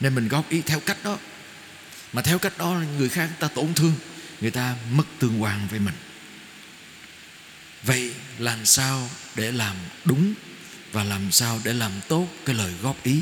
Nên 0.00 0.14
mình 0.14 0.28
góp 0.28 0.50
ý 0.50 0.60
theo 0.60 0.80
cách 0.80 1.04
đó. 1.04 1.18
Mà 2.12 2.22
theo 2.22 2.38
cách 2.38 2.58
đó, 2.58 2.80
người 2.98 3.08
khác 3.08 3.30
ta 3.40 3.48
tổn 3.48 3.74
thương, 3.74 3.94
người 4.40 4.50
ta 4.50 4.76
mất 4.92 5.04
tương 5.18 5.42
quan 5.42 5.68
với 5.70 5.78
mình. 5.78 5.94
Vậy 7.82 8.12
làm 8.38 8.66
sao 8.66 9.10
để 9.34 9.52
làm 9.52 9.76
đúng 10.04 10.34
và 10.92 11.04
làm 11.04 11.32
sao 11.32 11.60
để 11.64 11.72
làm 11.72 11.92
tốt 12.08 12.28
cái 12.46 12.54
lời 12.54 12.72
góp 12.82 13.04
ý? 13.04 13.20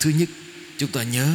Thứ 0.00 0.10
nhất 0.10 0.28
chúng 0.78 0.90
ta 0.90 1.02
nhớ 1.02 1.34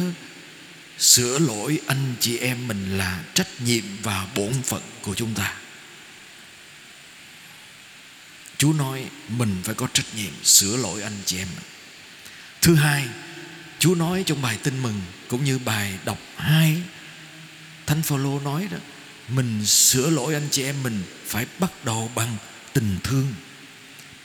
sửa 0.98 1.38
lỗi 1.38 1.80
anh 1.86 2.14
chị 2.20 2.38
em 2.38 2.68
mình 2.68 2.98
là 2.98 3.24
trách 3.34 3.48
nhiệm 3.60 3.84
và 4.02 4.26
bổn 4.36 4.52
phận 4.62 4.82
của 5.02 5.14
chúng 5.14 5.34
ta 5.34 5.54
Chúa 8.58 8.72
nói 8.72 9.04
mình 9.28 9.56
phải 9.64 9.74
có 9.74 9.88
trách 9.92 10.14
nhiệm 10.16 10.44
sửa 10.44 10.76
lỗi 10.76 11.02
anh 11.02 11.18
chị 11.24 11.38
em 11.38 11.48
mình. 11.54 11.64
Thứ 12.60 12.74
hai, 12.74 13.08
Chúa 13.78 13.94
nói 13.94 14.22
trong 14.26 14.42
bài 14.42 14.58
tin 14.62 14.82
mừng 14.82 15.00
cũng 15.28 15.44
như 15.44 15.58
bài 15.58 15.98
đọc 16.04 16.18
hai 16.36 16.82
Thánh 17.86 18.02
Phaolô 18.02 18.40
nói 18.40 18.68
đó, 18.70 18.78
mình 19.28 19.66
sửa 19.66 20.10
lỗi 20.10 20.34
anh 20.34 20.48
chị 20.50 20.62
em 20.64 20.82
mình 20.82 21.02
phải 21.26 21.46
bắt 21.58 21.84
đầu 21.84 22.10
bằng 22.14 22.36
tình 22.72 22.98
thương. 23.04 23.34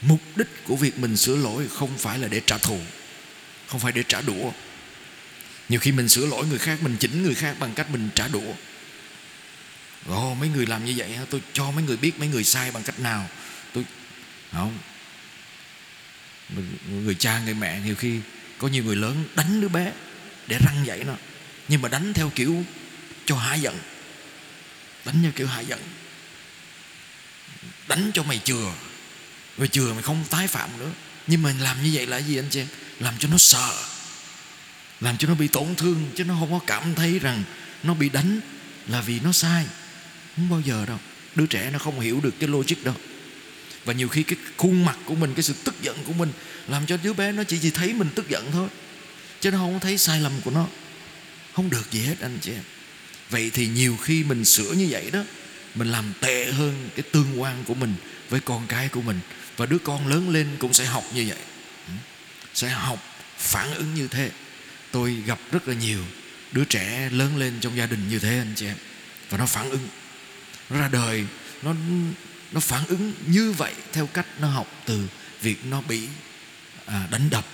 Mục 0.02 0.20
đích 0.36 0.64
của 0.64 0.76
việc 0.76 0.98
mình 0.98 1.16
sửa 1.16 1.36
lỗi 1.36 1.68
không 1.68 1.98
phải 1.98 2.18
là 2.18 2.28
để 2.28 2.40
trả 2.46 2.58
thù, 2.58 2.78
không 3.66 3.80
phải 3.80 3.92
để 3.92 4.02
trả 4.08 4.20
đũa. 4.20 4.50
Nhiều 5.68 5.80
khi 5.80 5.92
mình 5.92 6.08
sửa 6.08 6.26
lỗi 6.26 6.46
người 6.46 6.58
khác, 6.58 6.82
mình 6.82 6.96
chỉnh 7.00 7.22
người 7.22 7.34
khác 7.34 7.56
bằng 7.58 7.74
cách 7.74 7.90
mình 7.90 8.08
trả 8.14 8.28
đũa. 8.28 8.52
Ồ, 10.06 10.34
mấy 10.34 10.48
người 10.48 10.66
làm 10.66 10.84
như 10.84 10.94
vậy 10.96 11.18
tôi 11.30 11.42
cho 11.52 11.70
mấy 11.70 11.84
người 11.84 11.96
biết 11.96 12.18
mấy 12.18 12.28
người 12.28 12.44
sai 12.44 12.70
bằng 12.70 12.82
cách 12.82 13.00
nào. 13.00 13.28
Tôi 13.72 13.84
không. 14.52 14.78
Người 16.88 17.14
cha 17.14 17.40
người 17.40 17.54
mẹ 17.54 17.80
nhiều 17.80 17.94
khi 17.94 18.20
có 18.58 18.68
nhiều 18.68 18.84
người 18.84 18.96
lớn 18.96 19.24
đánh 19.34 19.60
đứa 19.60 19.68
bé 19.68 19.92
để 20.46 20.58
răng 20.66 20.86
dạy 20.86 21.04
nó. 21.04 21.14
Nhưng 21.68 21.82
mà 21.82 21.88
đánh 21.88 22.12
theo 22.14 22.32
kiểu 22.34 22.64
cho 23.26 23.36
hạ 23.36 23.54
giận. 23.54 23.78
Đánh 25.04 25.22
theo 25.22 25.32
kiểu 25.36 25.46
hạ 25.46 25.60
giận. 25.60 25.80
Đánh 27.88 28.10
cho 28.14 28.22
mày 28.22 28.40
chừa. 28.44 28.72
Mày 29.56 29.68
chừa 29.68 29.92
mày 29.92 30.02
không 30.02 30.24
tái 30.30 30.46
phạm 30.46 30.78
nữa. 30.78 30.90
Nhưng 31.26 31.42
mà 31.42 31.54
làm 31.60 31.82
như 31.82 31.90
vậy 31.92 32.06
là 32.06 32.16
gì 32.16 32.36
anh 32.36 32.48
chị 32.50 32.62
làm 33.00 33.14
cho 33.18 33.28
nó 33.28 33.38
sợ 33.38 33.72
làm 35.00 35.16
cho 35.16 35.28
nó 35.28 35.34
bị 35.34 35.48
tổn 35.48 35.74
thương, 35.76 36.10
chứ 36.16 36.24
nó 36.24 36.36
không 36.40 36.50
có 36.50 36.60
cảm 36.66 36.94
thấy 36.94 37.18
rằng 37.18 37.42
nó 37.82 37.94
bị 37.94 38.08
đánh 38.08 38.40
là 38.86 39.00
vì 39.00 39.20
nó 39.20 39.32
sai. 39.32 39.66
Không 40.36 40.50
bao 40.50 40.60
giờ 40.60 40.86
đâu. 40.86 40.98
Đứa 41.34 41.46
trẻ 41.46 41.70
nó 41.72 41.78
không 41.78 42.00
hiểu 42.00 42.20
được 42.20 42.34
cái 42.40 42.48
logic 42.48 42.84
đâu 42.84 42.94
và 43.88 43.94
nhiều 43.94 44.08
khi 44.08 44.22
cái 44.22 44.38
khuôn 44.56 44.84
mặt 44.84 44.98
của 45.04 45.14
mình, 45.14 45.34
cái 45.34 45.42
sự 45.42 45.54
tức 45.64 45.74
giận 45.82 45.96
của 46.04 46.12
mình 46.12 46.32
làm 46.68 46.86
cho 46.86 46.96
đứa 47.02 47.12
bé 47.12 47.32
nó 47.32 47.44
chỉ 47.44 47.58
chỉ 47.62 47.70
thấy 47.70 47.92
mình 47.92 48.08
tức 48.14 48.28
giận 48.28 48.48
thôi. 48.52 48.68
Chứ 49.40 49.50
nó 49.50 49.58
không 49.58 49.80
thấy 49.80 49.98
sai 49.98 50.20
lầm 50.20 50.32
của 50.44 50.50
nó. 50.50 50.66
Không 51.52 51.70
được 51.70 51.90
gì 51.90 52.00
hết 52.00 52.14
anh 52.20 52.38
chị 52.40 52.52
em. 52.52 52.62
Vậy 53.30 53.50
thì 53.54 53.66
nhiều 53.66 53.96
khi 53.96 54.24
mình 54.24 54.44
sửa 54.44 54.72
như 54.72 54.86
vậy 54.90 55.10
đó, 55.10 55.20
mình 55.74 55.88
làm 55.88 56.12
tệ 56.20 56.52
hơn 56.52 56.90
cái 56.96 57.02
tương 57.12 57.40
quan 57.40 57.64
của 57.64 57.74
mình 57.74 57.94
với 58.28 58.40
con 58.40 58.66
cái 58.66 58.88
của 58.88 59.02
mình. 59.02 59.20
Và 59.56 59.66
đứa 59.66 59.78
con 59.78 60.06
lớn 60.06 60.30
lên 60.30 60.46
cũng 60.58 60.72
sẽ 60.72 60.84
học 60.84 61.04
như 61.14 61.24
vậy. 61.28 61.38
Sẽ 62.54 62.68
học 62.68 63.02
phản 63.38 63.74
ứng 63.74 63.94
như 63.94 64.08
thế 64.08 64.30
tôi 64.90 65.14
gặp 65.26 65.38
rất 65.52 65.68
là 65.68 65.74
nhiều 65.74 66.04
đứa 66.52 66.64
trẻ 66.64 67.08
lớn 67.12 67.36
lên 67.36 67.54
trong 67.60 67.76
gia 67.76 67.86
đình 67.86 68.08
như 68.08 68.18
thế 68.18 68.38
anh 68.38 68.52
chị 68.56 68.66
em. 68.66 68.76
Và 69.30 69.38
nó 69.38 69.46
phản 69.46 69.70
ứng. 69.70 69.88
Nó 70.70 70.78
ra 70.78 70.88
đời 70.88 71.24
nó 71.62 71.74
nó 72.52 72.60
phản 72.60 72.86
ứng 72.86 73.12
như 73.26 73.52
vậy 73.52 73.74
theo 73.92 74.06
cách 74.06 74.26
nó 74.40 74.48
học 74.48 74.82
từ 74.86 75.08
việc 75.42 75.64
nó 75.64 75.80
bị 75.80 76.08
à, 76.86 77.08
đánh 77.10 77.30
đập 77.30 77.46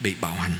bị 0.00 0.14
bạo 0.20 0.34
hành. 0.34 0.54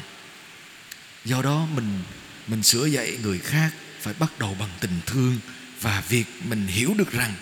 Do 1.24 1.42
đó 1.42 1.66
mình 1.74 2.02
mình 2.46 2.62
sửa 2.62 2.86
dạy 2.86 3.18
người 3.22 3.38
khác 3.38 3.70
phải 4.00 4.14
bắt 4.14 4.38
đầu 4.38 4.56
bằng 4.60 4.70
tình 4.80 5.00
thương 5.06 5.38
và 5.80 6.00
việc 6.08 6.24
mình 6.44 6.66
hiểu 6.66 6.94
được 6.98 7.12
rằng 7.12 7.34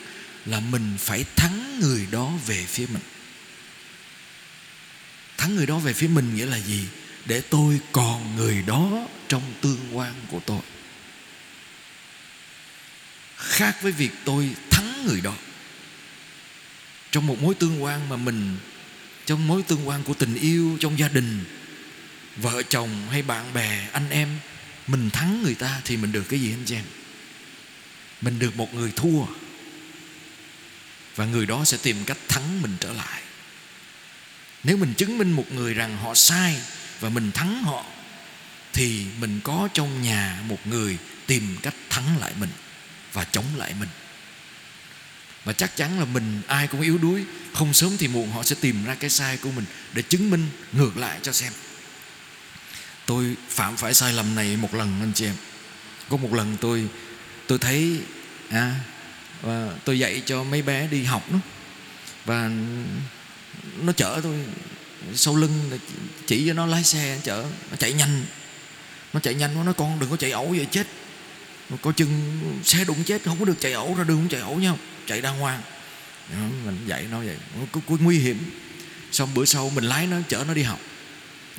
là 0.47 0.61
mình 0.61 0.97
phải 0.99 1.25
thắng 1.37 1.81
người 1.81 2.07
đó 2.11 2.33
về 2.47 2.65
phía 2.69 2.87
mình. 2.87 3.03
Thắng 5.37 5.57
người 5.57 5.67
đó 5.67 5.79
về 5.79 5.93
phía 5.93 6.09
mình 6.09 6.35
nghĩa 6.35 6.47
là 6.47 6.59
gì? 6.59 6.87
Để 7.25 7.41
tôi 7.41 7.81
còn 7.93 8.37
người 8.37 8.63
đó 8.67 9.07
trong 9.29 9.43
tương 9.61 9.97
quan 9.97 10.15
của 10.31 10.41
tôi. 10.47 10.61
Khác 13.37 13.83
với 13.83 13.93
việc 13.93 14.11
tôi 14.25 14.51
thắng 14.71 15.07
người 15.07 15.21
đó. 15.21 15.35
Trong 17.11 17.27
một 17.27 17.43
mối 17.43 17.55
tương 17.55 17.83
quan 17.83 18.09
mà 18.09 18.17
mình, 18.17 18.57
trong 19.27 19.49
mối 19.49 19.63
tương 19.63 19.89
quan 19.89 20.03
của 20.03 20.15
tình 20.15 20.35
yêu 20.35 20.77
trong 20.81 20.99
gia 20.99 21.09
đình, 21.09 21.45
vợ 22.37 22.63
chồng 22.63 23.09
hay 23.11 23.23
bạn 23.23 23.55
bè, 23.55 23.89
anh 23.93 24.11
em, 24.11 24.39
mình 24.87 25.11
thắng 25.11 25.43
người 25.43 25.55
ta 25.55 25.81
thì 25.85 25.97
mình 25.97 26.13
được 26.13 26.25
cái 26.29 26.41
gì 26.41 26.53
anh 26.53 26.65
chị 26.67 26.75
em? 26.75 26.85
Mình 28.21 28.39
được 28.39 28.57
một 28.57 28.75
người 28.75 28.93
thua. 28.97 29.25
Và 31.17 31.25
người 31.25 31.47
đó 31.47 31.65
sẽ 31.65 31.77
tìm 31.83 32.05
cách 32.05 32.19
thắng 32.29 32.63
mình 32.63 32.77
trở 32.81 32.93
lại. 32.93 33.23
Nếu 34.65 34.77
mình 34.77 34.95
chứng 34.95 35.19
minh 35.19 35.33
một 35.33 35.53
người 35.53 35.75
rằng 35.75 35.97
họ 35.97 36.15
sai 36.15 36.61
và 37.03 37.09
mình 37.09 37.33
thắng 37.33 37.63
họ 37.63 37.85
thì 38.73 39.07
mình 39.21 39.41
có 39.45 39.69
trong 39.75 40.03
nhà 40.03 40.41
một 40.49 40.67
người 40.67 40.99
tìm 41.27 41.57
cách 41.63 41.75
thắng 41.91 42.19
lại 42.21 42.33
mình 42.41 42.51
và 43.13 43.25
chống 43.25 43.45
lại 43.57 43.75
mình. 43.81 43.89
Và 45.45 45.53
chắc 45.53 45.77
chắn 45.77 45.99
là 45.99 46.05
mình 46.05 46.43
ai 46.47 46.67
cũng 46.67 46.81
yếu 46.81 46.99
đuối 46.99 47.25
không 47.55 47.75
sớm 47.75 47.97
thì 47.99 48.09
muộn 48.09 48.31
họ 48.33 48.43
sẽ 48.43 48.57
tìm 48.61 48.85
ra 48.85 48.95
cái 48.95 49.11
sai 49.11 49.37
của 49.37 49.51
mình 49.51 49.65
để 49.93 50.03
chứng 50.03 50.31
minh 50.31 50.49
ngược 50.73 50.97
lại 50.97 51.19
cho 51.23 51.33
xem. 51.33 51.53
Tôi 53.07 53.37
phạm 53.49 53.77
phải 53.77 53.95
sai 53.95 54.13
lầm 54.13 54.35
này 54.35 54.57
một 54.57 54.75
lần 54.75 55.01
anh 55.01 55.13
chị 55.15 55.27
em. 55.27 55.35
Có 56.09 56.17
một 56.17 56.35
lần 56.35 56.57
tôi 56.61 56.89
tôi 57.47 57.59
thấy 57.59 58.01
à, 58.49 58.75
và 59.43 59.71
tôi 59.85 59.99
dạy 59.99 60.23
cho 60.27 60.45
mấy 60.45 60.63
bé 60.63 60.87
đi 60.87 61.05
học 61.05 61.33
đó 61.33 61.39
và 62.25 62.51
nó 63.83 63.93
chở 63.93 64.21
tôi 64.23 64.45
sau 65.15 65.37
lưng 65.37 65.79
chỉ 66.27 66.47
cho 66.47 66.53
nó 66.53 66.67
lái 66.67 66.85
xe 66.85 67.21
chở 67.23 67.45
nó 67.71 67.77
chạy 67.77 67.93
nhanh. 67.93 68.25
Nó 69.13 69.21
chạy 69.21 69.35
nhanh 69.35 69.55
nó 69.55 69.65
nói 69.65 69.75
con 69.75 69.99
đừng 70.01 70.11
có 70.11 70.17
chạy 70.17 70.31
ẩu 70.31 70.49
vậy 70.49 70.67
chết. 70.71 70.87
Có 71.83 71.93
chừng 71.93 72.41
xe 72.65 72.85
đụng 72.85 73.05
chết 73.05 73.23
không 73.25 73.39
có 73.39 73.45
được 73.45 73.61
chạy 73.61 73.73
ẩu 73.73 73.95
ra 73.95 74.05
đường 74.05 74.17
không 74.17 74.29
chạy 74.29 74.41
ẩu 74.41 74.57
nhau 74.57 74.79
chạy 75.07 75.21
đàng 75.21 75.39
hoàng. 75.39 75.63
Mình 76.65 76.85
dạy 76.87 77.05
nó 77.11 77.19
vậy. 77.19 77.37
Có, 77.73 77.81
có 77.89 77.97
nguy 78.01 78.19
hiểm. 78.19 78.39
Xong 79.13 79.35
bữa 79.35 79.45
sau 79.45 79.71
mình 79.71 79.85
lái 79.85 80.07
nó 80.07 80.17
chở 80.29 80.45
nó 80.49 80.55
đi 80.55 80.63
học. 80.63 80.81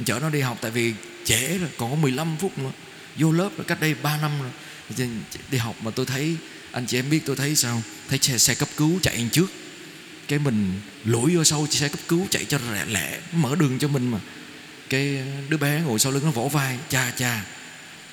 Chở 0.06 0.20
nó 0.20 0.30
đi 0.30 0.42
học 0.42 0.58
tại 0.62 0.72
vì 0.72 0.94
trễ 1.26 1.58
rồi 1.58 1.70
còn 1.78 1.92
có 1.92 1.96
15 1.96 2.38
phút 2.40 2.58
nữa. 2.58 2.72
Vô 3.16 3.32
lớp 3.32 3.50
rồi 3.58 3.66
cách 3.66 3.82
đây 3.82 3.94
3 3.94 4.18
năm 4.18 4.32
rồi. 4.42 5.10
Đi 5.52 5.58
học 5.58 5.76
mà 5.82 5.92
tôi 5.92 6.06
thấy 6.06 6.36
anh 6.72 6.86
chị 6.86 6.98
em 6.98 7.10
biết 7.10 7.20
tôi 7.26 7.36
thấy 7.36 7.56
sao 7.56 7.82
thấy 8.10 8.20
xe, 8.22 8.38
xe 8.38 8.56
cấp 8.56 8.70
cứu 8.78 9.00
chạy 9.02 9.30
trước 9.32 9.52
cái 10.28 10.40
mình 10.40 10.82
lủi 11.06 11.36
vô 11.36 11.44
sau 11.44 11.68
xe 11.68 11.88
cấp 11.88 12.00
cứu, 12.08 12.28
chạy 12.30 12.46
cho 12.46 12.60
lẹ 12.74 12.86
lẹ, 12.86 13.20
mở 13.34 13.56
đường 13.56 13.80
cho 13.80 13.88
mình 13.88 14.12
mà. 14.12 14.20
Cái 14.90 15.18
ờ, 15.18 15.24
đứa 15.50 15.58
bé 15.58 15.82
ngồi 15.82 16.00
sau 16.00 16.12
lưng 16.12 16.26
nó 16.26 16.32
vỗ 16.32 16.48
vai, 16.48 16.78
cha 16.90 17.12
cha 17.18 17.46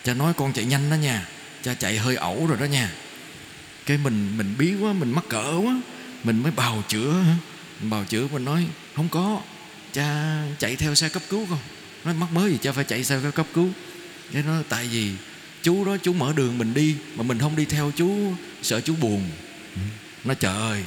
cha 0.04 0.14
nói 0.14 0.32
con 0.36 0.52
chạy 0.52 0.64
nhanh 0.64 0.90
đó 0.90 0.94
nha, 0.94 1.28
cha 1.62 1.74
chạy 1.74 1.98
hơi 1.98 2.16
ẩu 2.16 2.46
rồi 2.46 2.58
đó 2.60 2.64
nha. 2.64 2.92
Cái 3.86 3.98
mình 3.98 4.38
mình 4.38 4.54
bí 4.58 4.74
quá, 4.80 4.92
mình 4.92 5.12
mắc 5.12 5.24
cỡ 5.28 5.54
quá, 5.64 5.80
mình 6.24 6.42
mới 6.42 6.52
bào 6.52 6.84
chữa 6.88 7.24
mình 7.80 7.90
bào 7.90 8.04
chữa, 8.04 8.28
mình 8.32 8.44
nói, 8.44 8.66
không 8.96 9.08
có, 9.08 9.40
cha 9.92 10.38
chạy 10.58 10.76
theo 10.76 10.94
xe 10.94 11.08
cấp 11.08 11.22
cứu 11.28 11.46
không 11.46 11.58
nói 12.04 12.14
mắc 12.14 12.32
mới 12.32 12.50
gì, 12.50 12.58
cha 12.62 12.72
phải 12.72 12.84
chạy 12.84 13.04
xe 13.04 13.20
cấp 13.34 13.46
cứu. 13.54 13.68
Cái 14.32 14.42
nó 14.46 14.62
tại 14.68 14.88
vì 14.92 15.12
chú 15.62 15.84
đó, 15.84 15.96
chú 16.02 16.12
mở 16.12 16.32
đường 16.36 16.58
mình 16.58 16.74
đi, 16.74 16.96
mà 17.14 17.22
mình 17.22 17.38
không 17.38 17.56
đi 17.56 17.64
theo 17.64 17.92
chú, 17.96 18.32
sợ 18.62 18.80
chú 18.80 18.94
buồn. 19.00 19.30
Nó, 20.24 20.34
trời 20.34 20.56
ơi 20.56 20.82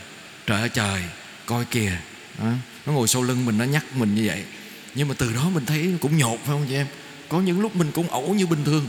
trời 0.46 0.60
ơi, 0.62 0.70
trời. 0.70 1.02
Coi 1.46 1.66
kìa. 1.66 1.98
Đó. 2.40 2.52
nó 2.86 2.94
ngồi 2.94 3.08
sau 3.08 3.24
lưng 3.24 3.46
mình, 3.46 3.58
nó 3.58 3.66
nhắc 3.66 3.86
mình 3.96 4.16
như 4.16 4.24
vậy. 4.28 4.44
Nhưng 4.96 5.08
mà 5.08 5.16
từ 5.18 5.34
đó 5.34 5.50
mình 5.50 5.66
thấy 5.66 5.94
cũng 6.02 6.18
nhột 6.18 6.40
phải 6.40 6.48
không 6.48 6.66
chị 6.68 6.76
em? 6.76 6.88
Có 7.30 7.42
những 7.42 7.62
lúc 7.62 7.76
mình 7.76 7.92
cũng 7.92 8.10
ẩu 8.10 8.34
như 8.34 8.48
bình 8.48 8.64
thường. 8.64 8.88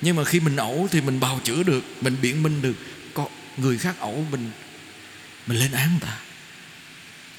Nhưng 0.00 0.16
mà 0.16 0.24
khi 0.24 0.40
mình 0.40 0.56
ẩu 0.56 0.88
thì 0.90 1.00
mình 1.00 1.20
bào 1.20 1.40
chữa 1.44 1.62
được, 1.62 1.84
mình 2.00 2.16
biện 2.22 2.42
minh 2.42 2.62
được. 2.62 2.74
Có 3.14 3.28
người 3.56 3.78
khác 3.78 3.96
ẩu 4.00 4.26
mình 4.30 4.50
mình 5.46 5.58
lên 5.58 5.72
án 5.72 5.90
người 5.90 6.00
ta. 6.00 6.18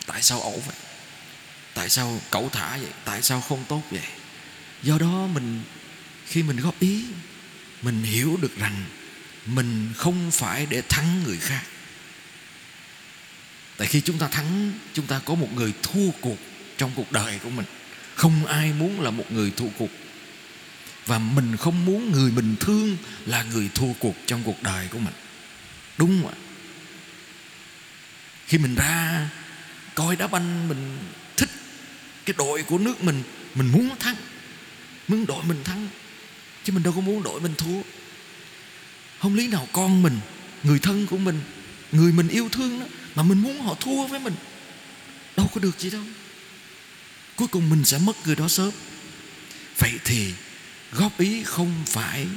Tại 0.06 0.22
sao 0.22 0.42
ẩu 0.42 0.64
vậy? 0.68 0.76
Tại 1.74 1.90
sao 1.90 2.22
cẩu 2.32 2.50
thả 2.50 2.78
vậy? 2.78 2.92
Tại 3.06 3.22
sao 3.22 3.42
không 3.42 3.64
tốt 3.68 3.82
vậy? 3.92 4.02
Do 4.84 4.98
đó 4.98 5.28
mình, 5.34 5.62
khi 6.26 6.44
mình 6.44 6.58
góp 6.58 6.80
ý, 6.80 7.04
mình 7.82 8.04
hiểu 8.04 8.38
được 8.42 8.58
rằng 8.58 8.86
mình 9.46 9.94
không 9.98 10.32
phải 10.32 10.66
để 10.66 10.82
thắng 10.90 11.24
người 11.24 11.38
khác 11.38 11.64
tại 13.80 13.88
khi 13.88 14.02
chúng 14.02 14.18
ta 14.18 14.28
thắng, 14.28 14.72
chúng 14.94 15.06
ta 15.08 15.22
có 15.26 15.36
một 15.36 15.48
người 15.56 15.74
thua 15.84 16.12
cuộc 16.22 16.38
trong 16.78 16.92
cuộc 16.96 17.12
đời 17.12 17.40
của 17.44 17.50
mình. 17.50 17.66
Không 18.16 18.46
ai 18.46 18.74
muốn 18.74 19.02
là 19.02 19.12
một 19.12 19.32
người 19.32 19.52
thua 19.52 19.68
cuộc. 19.78 19.90
Và 21.06 21.20
mình 21.20 21.58
không 21.58 21.86
muốn 21.86 22.12
người 22.12 22.32
mình 22.32 22.56
thương 22.60 22.98
là 23.26 23.44
người 23.44 23.70
thua 23.76 23.94
cuộc 24.00 24.16
trong 24.26 24.44
cuộc 24.44 24.64
đời 24.64 24.88
của 24.88 25.00
mình. 25.00 25.14
Đúng 25.98 26.22
không 26.22 26.32
ạ? 26.32 26.38
Khi 28.48 28.58
mình 28.58 28.76
ra 28.76 29.30
coi 29.96 30.16
đá 30.16 30.28
banh, 30.28 30.68
mình 30.68 30.98
thích 31.38 31.50
cái 32.26 32.34
đội 32.38 32.64
của 32.64 32.78
nước 32.78 33.04
mình 33.04 33.24
mình 33.56 33.68
muốn 33.68 33.90
thắng, 34.00 34.16
muốn 35.08 35.26
đội 35.26 35.44
mình 35.44 35.64
thắng, 35.64 35.88
chứ 36.64 36.74
mình 36.74 36.84
đâu 36.84 36.94
có 36.94 37.02
muốn 37.02 37.24
đội 37.24 37.42
mình 37.42 37.54
thua. 37.58 37.82
Không 39.20 39.36
lý 39.36 39.48
nào 39.48 39.68
con 39.72 40.02
mình, 40.02 40.20
người 40.64 40.80
thân 40.80 41.08
của 41.08 41.18
mình, 41.18 41.42
người 41.92 42.12
mình 42.12 42.28
yêu 42.28 42.50
thương 42.52 42.80
đó 42.80 42.86
mà 43.16 43.24
mình 43.24 43.38
muốn 43.38 43.62
họ 43.62 43.76
thua 43.76 44.08
với 44.08 44.20
mình. 44.20 44.36
Đâu 45.38 45.50
có 45.54 45.62
được 45.62 45.80
gì 45.80 45.90
đâu. 45.90 46.04
Cuối 47.36 47.48
cùng 47.48 47.70
mình 47.70 47.86
sẽ 47.86 47.98
mất 47.98 48.16
người 48.26 48.36
đó 48.36 48.48
sớm. 48.48 48.72
Vậy 49.78 49.94
thì 50.06 50.34
góp 50.92 51.20
ý 51.20 51.44
không 51.44 51.84
phải 51.86 52.28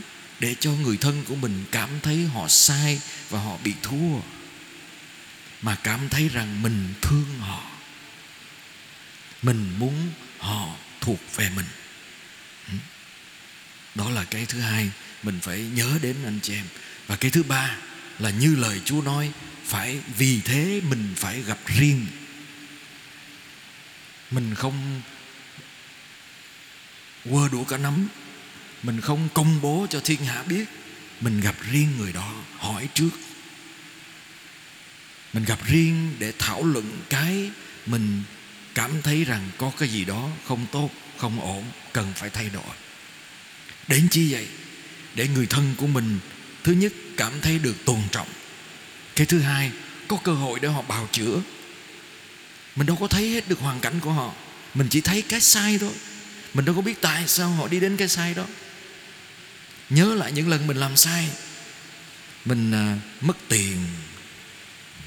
để 0.40 0.54
cho 0.60 0.70
người 0.72 0.96
thân 0.96 1.24
của 1.24 1.34
mình 1.34 1.64
cảm 1.70 1.88
thấy 2.02 2.24
họ 2.24 2.48
sai 2.48 3.00
và 3.30 3.40
họ 3.40 3.56
bị 3.64 3.72
thua, 3.82 4.20
mà 5.62 5.76
cảm 5.82 6.08
thấy 6.08 6.28
rằng 6.28 6.62
mình 6.62 6.94
thương 7.02 7.38
họ. 7.40 7.62
Mình 9.42 9.78
muốn 9.78 10.10
họ 10.38 10.76
thuộc 11.00 11.20
về 11.36 11.50
mình. 11.56 11.66
Ừ. 12.68 12.74
Đó 13.94 14.10
là 14.10 14.24
cái 14.24 14.46
thứ 14.46 14.60
hai 14.60 14.90
mình 15.22 15.40
phải 15.42 15.58
nhớ 15.58 15.98
đến 16.02 16.16
anh 16.24 16.38
chị 16.42 16.54
em. 16.54 16.66
Và 17.06 17.16
cái 17.16 17.30
thứ 17.30 17.42
ba 17.42 17.76
là 18.18 18.30
như 18.30 18.56
lời 18.56 18.80
chúa 18.84 19.02
nói 19.02 19.32
phải, 19.64 19.98
vì 20.18 20.40
thế 20.40 20.80
mình 20.88 21.14
phải 21.16 21.42
gặp 21.42 21.58
riêng. 21.66 22.06
Mình 24.30 24.54
không 24.54 25.02
quơ 27.30 27.48
đũa 27.48 27.64
cả 27.64 27.76
nắm. 27.76 28.08
Mình 28.82 29.00
không 29.00 29.28
công 29.34 29.60
bố 29.60 29.86
cho 29.90 30.00
thiên 30.00 30.24
hạ 30.24 30.42
biết. 30.42 30.64
Mình 31.20 31.40
gặp 31.40 31.54
riêng 31.70 31.88
người 31.98 32.12
đó, 32.12 32.34
hỏi 32.58 32.88
trước. 32.94 33.10
Mình 35.32 35.44
gặp 35.44 35.58
riêng 35.66 36.16
để 36.18 36.32
thảo 36.38 36.64
luận 36.64 37.00
cái 37.08 37.50
mình 37.86 38.22
cảm 38.74 39.02
thấy 39.02 39.24
rằng 39.24 39.50
có 39.58 39.72
cái 39.78 39.88
gì 39.88 40.04
đó 40.04 40.28
không 40.46 40.66
tốt, 40.72 40.90
không 41.18 41.40
ổn, 41.40 41.64
cần 41.92 42.12
phải 42.16 42.30
thay 42.30 42.50
đổi. 42.50 42.76
Đến 43.88 44.08
chi 44.10 44.32
vậy? 44.32 44.46
Để 45.14 45.28
người 45.28 45.46
thân 45.46 45.74
của 45.76 45.86
mình, 45.86 46.18
thứ 46.64 46.72
nhất, 46.72 46.92
cảm 47.16 47.32
thấy 47.42 47.58
được 47.58 47.84
tôn 47.84 48.00
trọng 48.10 48.28
cái 49.16 49.26
thứ 49.26 49.40
hai 49.40 49.72
có 50.08 50.16
cơ 50.16 50.32
hội 50.32 50.60
để 50.60 50.68
họ 50.68 50.82
bào 50.82 51.08
chữa. 51.12 51.40
Mình 52.76 52.86
đâu 52.86 52.96
có 53.00 53.06
thấy 53.06 53.30
hết 53.30 53.48
được 53.48 53.58
hoàn 53.60 53.80
cảnh 53.80 54.00
của 54.00 54.12
họ. 54.12 54.32
Mình 54.74 54.88
chỉ 54.90 55.00
thấy 55.00 55.22
cái 55.22 55.40
sai 55.40 55.78
thôi. 55.78 55.92
Mình 56.54 56.64
đâu 56.64 56.74
có 56.74 56.80
biết 56.80 57.00
tại 57.00 57.28
sao 57.28 57.48
họ 57.48 57.68
đi 57.68 57.80
đến 57.80 57.96
cái 57.96 58.08
sai 58.08 58.34
đó. 58.34 58.44
Nhớ 59.90 60.14
lại 60.14 60.32
những 60.32 60.48
lần 60.48 60.66
mình 60.66 60.76
làm 60.76 60.96
sai. 60.96 61.28
Mình 62.44 62.72
à, 62.72 62.98
mất 63.20 63.36
tiền. 63.48 63.78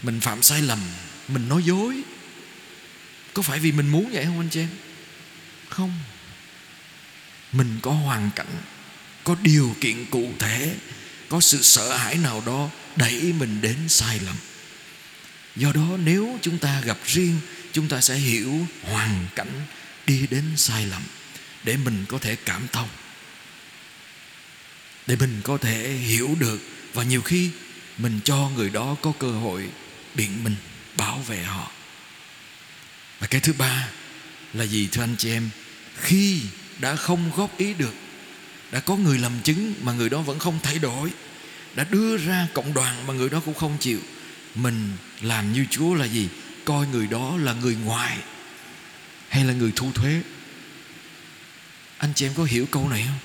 Mình 0.02 0.20
phạm 0.20 0.44
sai 0.44 0.62
lầm. 0.62 0.80
Mình 1.28 1.50
nói 1.50 1.64
dối. 1.64 2.02
Có 3.34 3.42
phải 3.42 3.60
vì 3.60 3.72
mình 3.72 3.88
muốn 3.88 4.10
vậy 4.14 4.26
không 4.26 4.40
anh 4.40 4.50
chị 4.50 4.60
em? 4.60 4.70
Không. 5.70 5.94
Mình 7.52 7.80
có 7.82 7.92
hoàn 7.92 8.30
cảnh 8.36 8.62
có 9.24 9.36
điều 9.42 9.76
kiện 9.82 10.06
cụ 10.06 10.30
thể 10.40 10.76
có 11.30 11.42
sự 11.42 11.62
sợ 11.62 11.98
hãi 11.98 12.16
nào 12.16 12.44
đó 12.46 12.70
đẩy 12.96 13.34
mình 13.40 13.62
đến 13.62 13.76
sai 13.88 14.20
lầm. 14.20 14.36
Do 15.56 15.72
đó 15.72 15.98
nếu 16.04 16.40
chúng 16.42 16.58
ta 16.58 16.82
gặp 16.82 16.98
riêng, 17.06 17.40
chúng 17.74 17.88
ta 17.88 18.02
sẽ 18.02 18.16
hiểu 18.16 18.68
hoàn 18.84 19.28
cảnh 19.36 19.62
đi 20.08 20.28
đến 20.28 20.44
sai 20.58 20.86
lầm 20.86 21.02
để 21.64 21.78
mình 21.78 22.06
có 22.10 22.18
thể 22.18 22.36
cảm 22.46 22.68
thông, 22.72 22.90
để 25.08 25.16
mình 25.16 25.42
có 25.44 25.58
thể 25.58 25.94
hiểu 25.94 26.36
được 26.40 26.62
và 26.94 27.04
nhiều 27.04 27.22
khi 27.22 27.50
mình 27.98 28.20
cho 28.24 28.50
người 28.56 28.70
đó 28.70 28.96
có 29.02 29.14
cơ 29.20 29.32
hội 29.32 29.70
biện 30.16 30.44
minh 30.44 30.56
bảo 30.98 31.20
vệ 31.20 31.44
họ. 31.44 31.72
Và 33.20 33.28
cái 33.28 33.42
thứ 33.42 33.54
ba 33.54 33.90
là 34.54 34.64
gì, 34.64 34.88
thưa 34.92 35.04
anh 35.04 35.16
chị 35.18 35.32
em? 35.32 35.50
Khi 36.02 36.42
đã 36.80 36.96
không 36.96 37.32
góp 37.36 37.58
ý 37.58 37.74
được, 37.74 37.94
đã 38.72 38.80
có 38.80 38.96
người 38.96 39.18
làm 39.18 39.32
chứng 39.44 39.74
mà 39.82 39.94
người 39.94 40.10
đó 40.10 40.22
vẫn 40.22 40.40
không 40.40 40.60
thay 40.64 40.80
đổi 40.80 41.10
đã 41.76 41.84
đưa 41.84 42.18
ra 42.18 42.48
cộng 42.54 42.74
đoàn 42.74 43.08
mà 43.08 43.14
người 43.14 43.30
đó 43.30 43.42
cũng 43.46 43.54
không 43.54 43.78
chịu. 43.80 44.00
Mình 44.56 44.92
làm 45.22 45.54
như 45.54 45.66
chúa 45.72 45.94
là 45.94 46.06
gì? 46.06 46.30
Coi 46.66 46.88
người 46.88 47.08
đó 47.08 47.38
là 47.38 47.54
người 47.54 47.76
ngoài 47.76 48.18
hay 49.30 49.46
là 49.46 49.54
người 49.54 49.72
thu 49.76 49.92
thuế? 49.92 50.22
Anh 51.98 52.14
chị 52.16 52.26
em 52.26 52.34
có 52.34 52.44
hiểu 52.44 52.66
câu 52.72 52.90
này 52.90 53.04
không? 53.08 53.20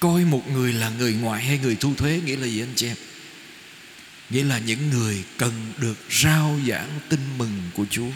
Coi 0.00 0.24
một 0.24 0.50
người 0.50 0.72
là 0.72 0.88
người 0.88 1.12
ngoại 1.12 1.44
hay 1.44 1.58
người 1.58 1.76
thu 1.76 1.94
thuế 1.94 2.20
nghĩa 2.24 2.36
là 2.36 2.46
gì 2.46 2.60
anh 2.62 2.72
chị 2.76 2.86
em? 2.86 2.96
Nghĩa 4.30 4.44
là 4.44 4.58
những 4.58 4.90
người 4.90 5.24
cần 5.36 5.52
được 5.76 5.96
rao 6.10 6.60
giảng 6.68 6.88
tin 7.08 7.20
mừng 7.38 7.62
của 7.74 7.84
chúa. 7.90 8.10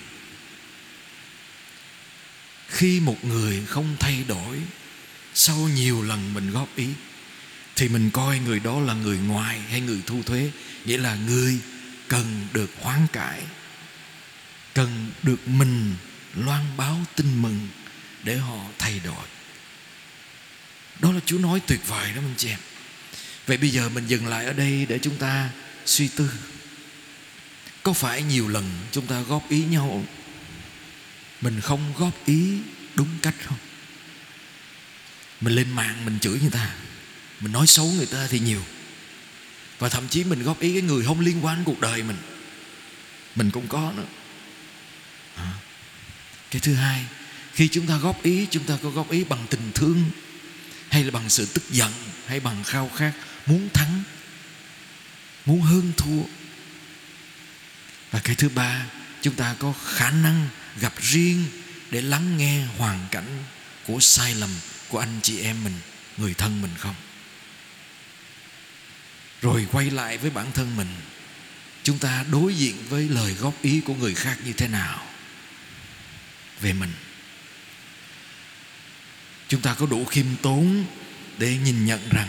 Khi 2.68 3.00
một 3.00 3.24
người 3.24 3.62
không 3.66 3.96
thay 4.00 4.24
đổi, 4.28 4.58
sau 5.34 5.56
nhiều 5.56 6.02
lần 6.02 6.34
mình 6.34 6.50
góp 6.50 6.76
ý 6.76 6.86
thì 7.76 7.88
mình 7.88 8.10
coi 8.10 8.38
người 8.38 8.60
đó 8.60 8.80
là 8.80 8.94
người 8.94 9.18
ngoài 9.18 9.60
hay 9.60 9.80
người 9.80 10.02
thu 10.06 10.22
thuế. 10.22 10.50
Nghĩa 10.84 10.98
là 10.98 11.14
người 11.14 11.58
cần 12.08 12.46
được 12.52 12.70
hoán 12.80 13.06
cải, 13.12 13.42
cần 14.74 15.10
được 15.22 15.48
mình 15.48 15.94
loan 16.34 16.76
báo 16.76 16.98
tin 17.16 17.42
mừng 17.42 17.68
để 18.22 18.36
họ 18.36 18.58
thay 18.78 19.00
đổi. 19.04 19.26
Đó 21.00 21.12
là 21.12 21.20
Chúa 21.26 21.38
nói 21.38 21.60
tuyệt 21.66 21.80
vời 21.86 22.12
đó, 22.12 22.22
anh 22.24 22.34
chị 22.36 22.48
em. 22.48 22.58
Vậy 23.46 23.56
bây 23.56 23.70
giờ 23.70 23.88
mình 23.88 24.06
dừng 24.06 24.26
lại 24.26 24.44
ở 24.44 24.52
đây 24.52 24.86
để 24.88 24.98
chúng 24.98 25.16
ta 25.16 25.50
suy 25.86 26.08
tư. 26.08 26.30
Có 27.82 27.92
phải 27.92 28.22
nhiều 28.22 28.48
lần 28.48 28.70
chúng 28.92 29.06
ta 29.06 29.20
góp 29.20 29.50
ý 29.50 29.64
nhau 29.64 30.04
Mình 31.40 31.60
không 31.60 31.92
góp 31.96 32.26
ý 32.26 32.58
đúng 32.94 33.08
cách 33.22 33.34
không? 33.44 33.58
Mình 35.40 35.54
lên 35.54 35.70
mạng 35.70 36.04
mình 36.04 36.18
chửi 36.20 36.38
người 36.40 36.50
ta. 36.50 36.74
Mình 37.42 37.52
nói 37.52 37.66
xấu 37.66 37.86
người 37.86 38.06
ta 38.06 38.26
thì 38.30 38.38
nhiều. 38.38 38.62
Và 39.78 39.88
thậm 39.88 40.08
chí 40.08 40.24
mình 40.24 40.42
góp 40.42 40.60
ý 40.60 40.72
cái 40.72 40.82
người 40.82 41.04
không 41.04 41.20
liên 41.20 41.44
quan 41.44 41.64
cuộc 41.64 41.80
đời 41.80 42.02
mình. 42.02 42.16
Mình 43.34 43.50
cũng 43.50 43.68
có 43.68 43.92
nữa. 43.96 44.06
À. 45.36 45.52
Cái 46.50 46.60
thứ 46.60 46.74
hai, 46.74 47.04
Khi 47.54 47.68
chúng 47.68 47.86
ta 47.86 47.96
góp 47.96 48.22
ý, 48.22 48.46
Chúng 48.50 48.64
ta 48.64 48.78
có 48.82 48.90
góp 48.90 49.10
ý 49.10 49.24
bằng 49.24 49.46
tình 49.50 49.70
thương, 49.74 50.04
hay 50.88 51.04
là 51.04 51.10
bằng 51.10 51.28
sự 51.28 51.46
tức 51.46 51.70
giận, 51.70 51.92
hay 52.26 52.40
bằng 52.40 52.64
khao 52.64 52.90
khát, 52.96 53.12
muốn 53.46 53.68
thắng, 53.74 54.02
muốn 55.46 55.60
hơn 55.60 55.92
thua. 55.96 56.22
Và 58.10 58.20
cái 58.24 58.34
thứ 58.34 58.48
ba, 58.48 58.86
chúng 59.22 59.34
ta 59.34 59.54
có 59.58 59.74
khả 59.84 60.10
năng 60.10 60.48
gặp 60.80 60.92
riêng 61.00 61.44
để 61.90 62.02
lắng 62.02 62.36
nghe 62.36 62.64
hoàn 62.78 63.06
cảnh 63.10 63.44
của 63.86 64.00
sai 64.00 64.34
lầm 64.34 64.50
của 64.88 64.98
anh 64.98 65.20
chị 65.22 65.40
em 65.40 65.64
mình, 65.64 65.74
người 66.16 66.34
thân 66.34 66.62
mình 66.62 66.70
không? 66.78 66.94
Rồi 69.42 69.66
quay 69.72 69.90
lại 69.90 70.18
với 70.18 70.30
bản 70.30 70.52
thân 70.52 70.76
mình. 70.76 70.88
Chúng 71.82 71.98
ta 71.98 72.24
đối 72.30 72.54
diện 72.54 72.76
với 72.88 73.08
lời 73.08 73.34
góp 73.34 73.62
ý 73.62 73.80
của 73.80 73.94
người 73.94 74.14
khác 74.14 74.38
như 74.44 74.52
thế 74.52 74.68
nào? 74.68 75.06
Về 76.60 76.72
mình. 76.72 76.92
Chúng 79.48 79.60
ta 79.60 79.74
có 79.74 79.86
đủ 79.86 80.04
khiêm 80.04 80.26
tốn 80.42 80.84
để 81.38 81.56
nhìn 81.56 81.86
nhận 81.86 82.08
rằng 82.10 82.28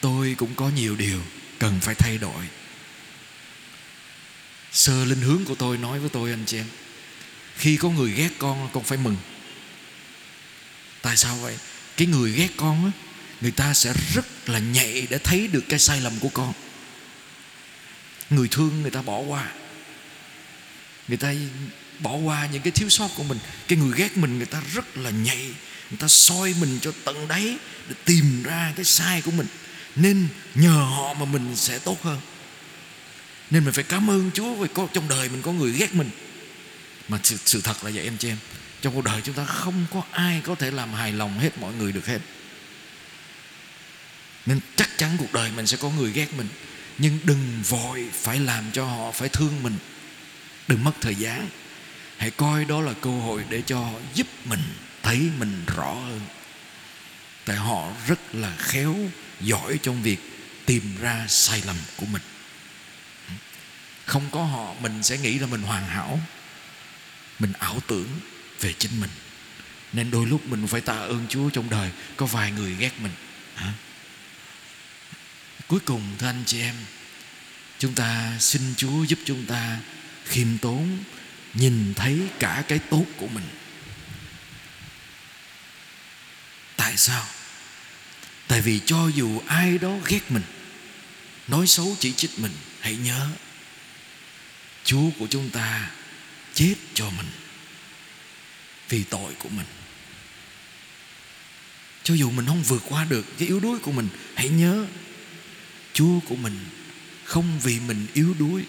tôi 0.00 0.34
cũng 0.38 0.54
có 0.54 0.68
nhiều 0.68 0.96
điều 0.96 1.22
cần 1.58 1.80
phải 1.80 1.94
thay 1.94 2.18
đổi. 2.18 2.44
Sơ 4.72 5.04
linh 5.04 5.20
hướng 5.20 5.44
của 5.44 5.54
tôi 5.54 5.78
nói 5.78 6.00
với 6.00 6.08
tôi, 6.08 6.30
anh 6.30 6.44
chị 6.46 6.56
em, 6.56 6.66
khi 7.56 7.76
có 7.76 7.90
người 7.90 8.10
ghét 8.10 8.30
con 8.38 8.68
con 8.72 8.84
phải 8.84 8.98
mừng. 8.98 9.16
Tại 11.02 11.16
sao 11.16 11.36
vậy? 11.36 11.58
Cái 11.96 12.06
người 12.06 12.32
ghét 12.32 12.50
con 12.56 12.84
á 12.84 13.07
người 13.40 13.50
ta 13.50 13.74
sẽ 13.74 13.92
rất 14.14 14.48
là 14.48 14.58
nhạy 14.58 15.06
để 15.10 15.18
thấy 15.18 15.48
được 15.48 15.64
cái 15.68 15.78
sai 15.78 16.00
lầm 16.00 16.12
của 16.20 16.28
con. 16.28 16.52
Người 18.30 18.48
thương 18.48 18.82
người 18.82 18.90
ta 18.90 19.02
bỏ 19.02 19.18
qua. 19.18 19.52
Người 21.08 21.16
ta 21.16 21.34
bỏ 21.98 22.16
qua 22.16 22.48
những 22.52 22.62
cái 22.62 22.70
thiếu 22.70 22.88
sót 22.88 23.08
của 23.16 23.22
mình. 23.22 23.38
Cái 23.68 23.78
người 23.78 23.92
ghét 23.96 24.16
mình 24.16 24.36
người 24.36 24.46
ta 24.46 24.62
rất 24.74 24.96
là 24.96 25.10
nhạy 25.10 25.54
người 25.90 25.98
ta 25.98 26.08
soi 26.08 26.54
mình 26.60 26.78
cho 26.80 26.92
tận 27.04 27.28
đáy 27.28 27.56
để 27.88 27.94
tìm 28.04 28.42
ra 28.42 28.72
cái 28.76 28.84
sai 28.84 29.22
của 29.22 29.30
mình. 29.30 29.46
Nên 29.96 30.28
nhờ 30.54 30.70
họ 30.70 31.14
mà 31.14 31.24
mình 31.24 31.56
sẽ 31.56 31.78
tốt 31.78 32.02
hơn. 32.02 32.20
Nên 33.50 33.64
mình 33.64 33.74
phải 33.74 33.84
cảm 33.84 34.10
ơn 34.10 34.30
Chúa 34.34 34.54
vì 34.54 34.68
có 34.74 34.88
trong 34.92 35.08
đời 35.08 35.28
mình 35.28 35.42
có 35.42 35.52
người 35.52 35.72
ghét 35.72 35.94
mình. 35.94 36.10
Mà 37.08 37.18
sự, 37.22 37.36
sự 37.44 37.60
thật 37.60 37.84
là 37.84 37.90
vậy 37.94 38.04
em 38.04 38.16
chị 38.18 38.28
em. 38.28 38.36
Trong 38.82 38.94
cuộc 38.94 39.04
đời 39.04 39.20
chúng 39.24 39.34
ta 39.34 39.44
không 39.44 39.86
có 39.92 40.02
ai 40.10 40.40
có 40.44 40.54
thể 40.54 40.70
làm 40.70 40.94
hài 40.94 41.12
lòng 41.12 41.38
hết 41.38 41.58
mọi 41.58 41.74
người 41.74 41.92
được 41.92 42.06
hết 42.06 42.18
nên 44.48 44.60
chắc 44.76 44.98
chắn 44.98 45.16
cuộc 45.18 45.32
đời 45.32 45.50
mình 45.56 45.66
sẽ 45.66 45.76
có 45.76 45.90
người 45.90 46.12
ghét 46.12 46.34
mình. 46.36 46.48
Nhưng 46.98 47.18
đừng 47.24 47.62
vội 47.68 48.08
phải 48.12 48.38
làm 48.38 48.64
cho 48.72 48.84
họ 48.84 49.12
phải 49.12 49.28
thương 49.28 49.62
mình. 49.62 49.76
Đừng 50.68 50.84
mất 50.84 50.92
thời 51.00 51.14
gian. 51.14 51.48
Hãy 52.16 52.30
coi 52.30 52.64
đó 52.64 52.80
là 52.80 52.92
cơ 53.00 53.10
hội 53.10 53.44
để 53.48 53.62
cho 53.66 53.80
họ 53.80 53.98
giúp 54.14 54.26
mình 54.44 54.62
thấy 55.02 55.30
mình 55.38 55.64
rõ 55.76 55.94
hơn. 55.94 56.20
Tại 57.44 57.56
họ 57.56 57.92
rất 58.06 58.34
là 58.34 58.56
khéo, 58.58 58.96
giỏi 59.40 59.78
trong 59.82 60.02
việc 60.02 60.18
tìm 60.66 60.82
ra 61.00 61.26
sai 61.28 61.62
lầm 61.66 61.76
của 61.96 62.06
mình. 62.06 62.22
Không 64.04 64.28
có 64.30 64.44
họ, 64.44 64.74
mình 64.82 65.02
sẽ 65.02 65.18
nghĩ 65.18 65.38
là 65.38 65.46
mình 65.46 65.62
hoàn 65.62 65.86
hảo. 65.86 66.20
Mình 67.38 67.52
ảo 67.58 67.78
tưởng 67.86 68.08
về 68.60 68.72
chính 68.78 69.00
mình. 69.00 69.10
Nên 69.92 70.10
đôi 70.10 70.26
lúc 70.26 70.46
mình 70.46 70.66
phải 70.66 70.80
tạ 70.80 70.98
ơn 70.98 71.26
Chúa 71.28 71.50
trong 71.50 71.70
đời 71.70 71.90
có 72.16 72.26
vài 72.26 72.50
người 72.50 72.74
ghét 72.74 73.00
mình. 73.00 73.12
Hả? 73.54 73.72
Cuối 75.68 75.80
cùng, 75.80 76.02
thưa 76.18 76.26
anh 76.26 76.42
chị 76.46 76.60
em, 76.60 76.74
chúng 77.78 77.94
ta 77.94 78.36
xin 78.40 78.74
Chúa 78.76 79.02
giúp 79.02 79.18
chúng 79.24 79.46
ta 79.46 79.78
khiêm 80.24 80.58
tốn, 80.58 80.98
nhìn 81.54 81.94
thấy 81.94 82.20
cả 82.38 82.64
cái 82.68 82.78
tốt 82.78 83.04
của 83.16 83.26
mình. 83.26 83.44
Tại 86.76 86.96
sao? 86.96 87.26
Tại 88.48 88.60
vì 88.60 88.80
cho 88.86 89.08
dù 89.14 89.42
ai 89.46 89.78
đó 89.78 89.96
ghét 90.06 90.30
mình, 90.30 90.42
nói 91.48 91.66
xấu 91.66 91.96
chỉ 91.98 92.12
trích 92.12 92.38
mình, 92.38 92.52
hãy 92.80 92.96
nhớ, 92.96 93.28
chúa 94.84 95.10
của 95.18 95.26
chúng 95.30 95.50
ta 95.50 95.90
chết 96.54 96.74
cho 96.94 97.10
mình 97.10 97.26
vì 98.88 99.04
tội 99.04 99.34
của 99.38 99.48
mình. 99.48 99.66
Cho 102.02 102.14
dù 102.14 102.30
mình 102.30 102.46
không 102.46 102.62
vượt 102.62 102.82
qua 102.88 103.04
được 103.04 103.26
cái 103.38 103.48
yếu 103.48 103.60
đuối 103.60 103.78
của 103.78 103.92
mình, 103.92 104.08
hãy 104.34 104.48
nhớ 104.48 104.86
chúa 105.92 106.20
của 106.20 106.36
mình 106.36 106.58
không 107.24 107.60
vì 107.62 107.80
mình 107.80 108.06
yếu 108.14 108.34
đuối 108.38 108.64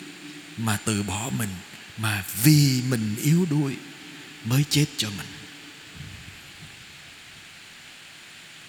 mà 0.57 0.77
từ 0.85 1.03
bỏ 1.03 1.29
mình, 1.37 1.49
mà 1.97 2.25
vì 2.43 2.81
mình 2.89 3.15
yếu 3.23 3.45
đuối 3.49 3.75
mới 4.45 4.63
chết 4.69 4.85
cho 4.97 5.09
mình. 5.09 5.27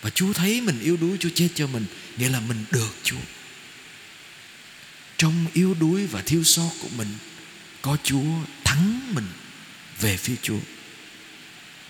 Và 0.02 0.10
chúa 0.10 0.32
thấy 0.32 0.60
mình 0.60 0.80
yếu 0.80 0.96
đuối, 0.96 1.16
chúa 1.20 1.28
chết 1.34 1.48
cho 1.54 1.66
mình, 1.66 1.84
nghĩa 2.16 2.28
là 2.28 2.40
mình 2.40 2.64
được 2.70 2.94
chúa. 3.02 3.20
Trong 5.16 5.46
yếu 5.52 5.74
đuối 5.74 6.06
và 6.06 6.22
thiếu 6.22 6.44
sót 6.44 6.70
của 6.82 6.88
mình, 6.96 7.08
có 7.82 7.96
chúa 8.02 8.44
thắng 8.64 9.14
mình 9.14 9.26
về 10.00 10.16
phía 10.16 10.36
chúa. 10.42 10.58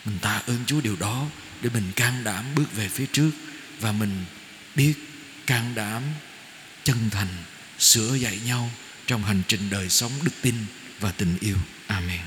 Mình 0.05 0.19
tạ 0.19 0.43
ơn 0.47 0.59
chúa 0.67 0.81
điều 0.81 0.97
đó 0.97 1.27
để 1.63 1.71
mình 1.75 1.93
can 1.97 2.25
đảm 2.25 2.45
bước 2.55 2.77
về 2.77 2.89
phía 2.89 3.07
trước 3.07 3.31
và 3.81 3.93
mình 3.93 4.25
biết 4.77 4.95
can 5.47 5.75
đảm 5.75 6.03
chân 6.91 7.11
thành 7.11 7.29
sửa 7.79 8.15
dạy 8.15 8.41
nhau 8.47 8.71
trong 9.07 9.23
hành 9.23 9.43
trình 9.49 9.61
đời 9.71 9.89
sống 9.89 10.13
đức 10.23 10.33
tin 10.43 10.55
và 11.01 11.13
tình 11.13 11.37
yêu. 11.41 11.57
Amen. 11.87 12.21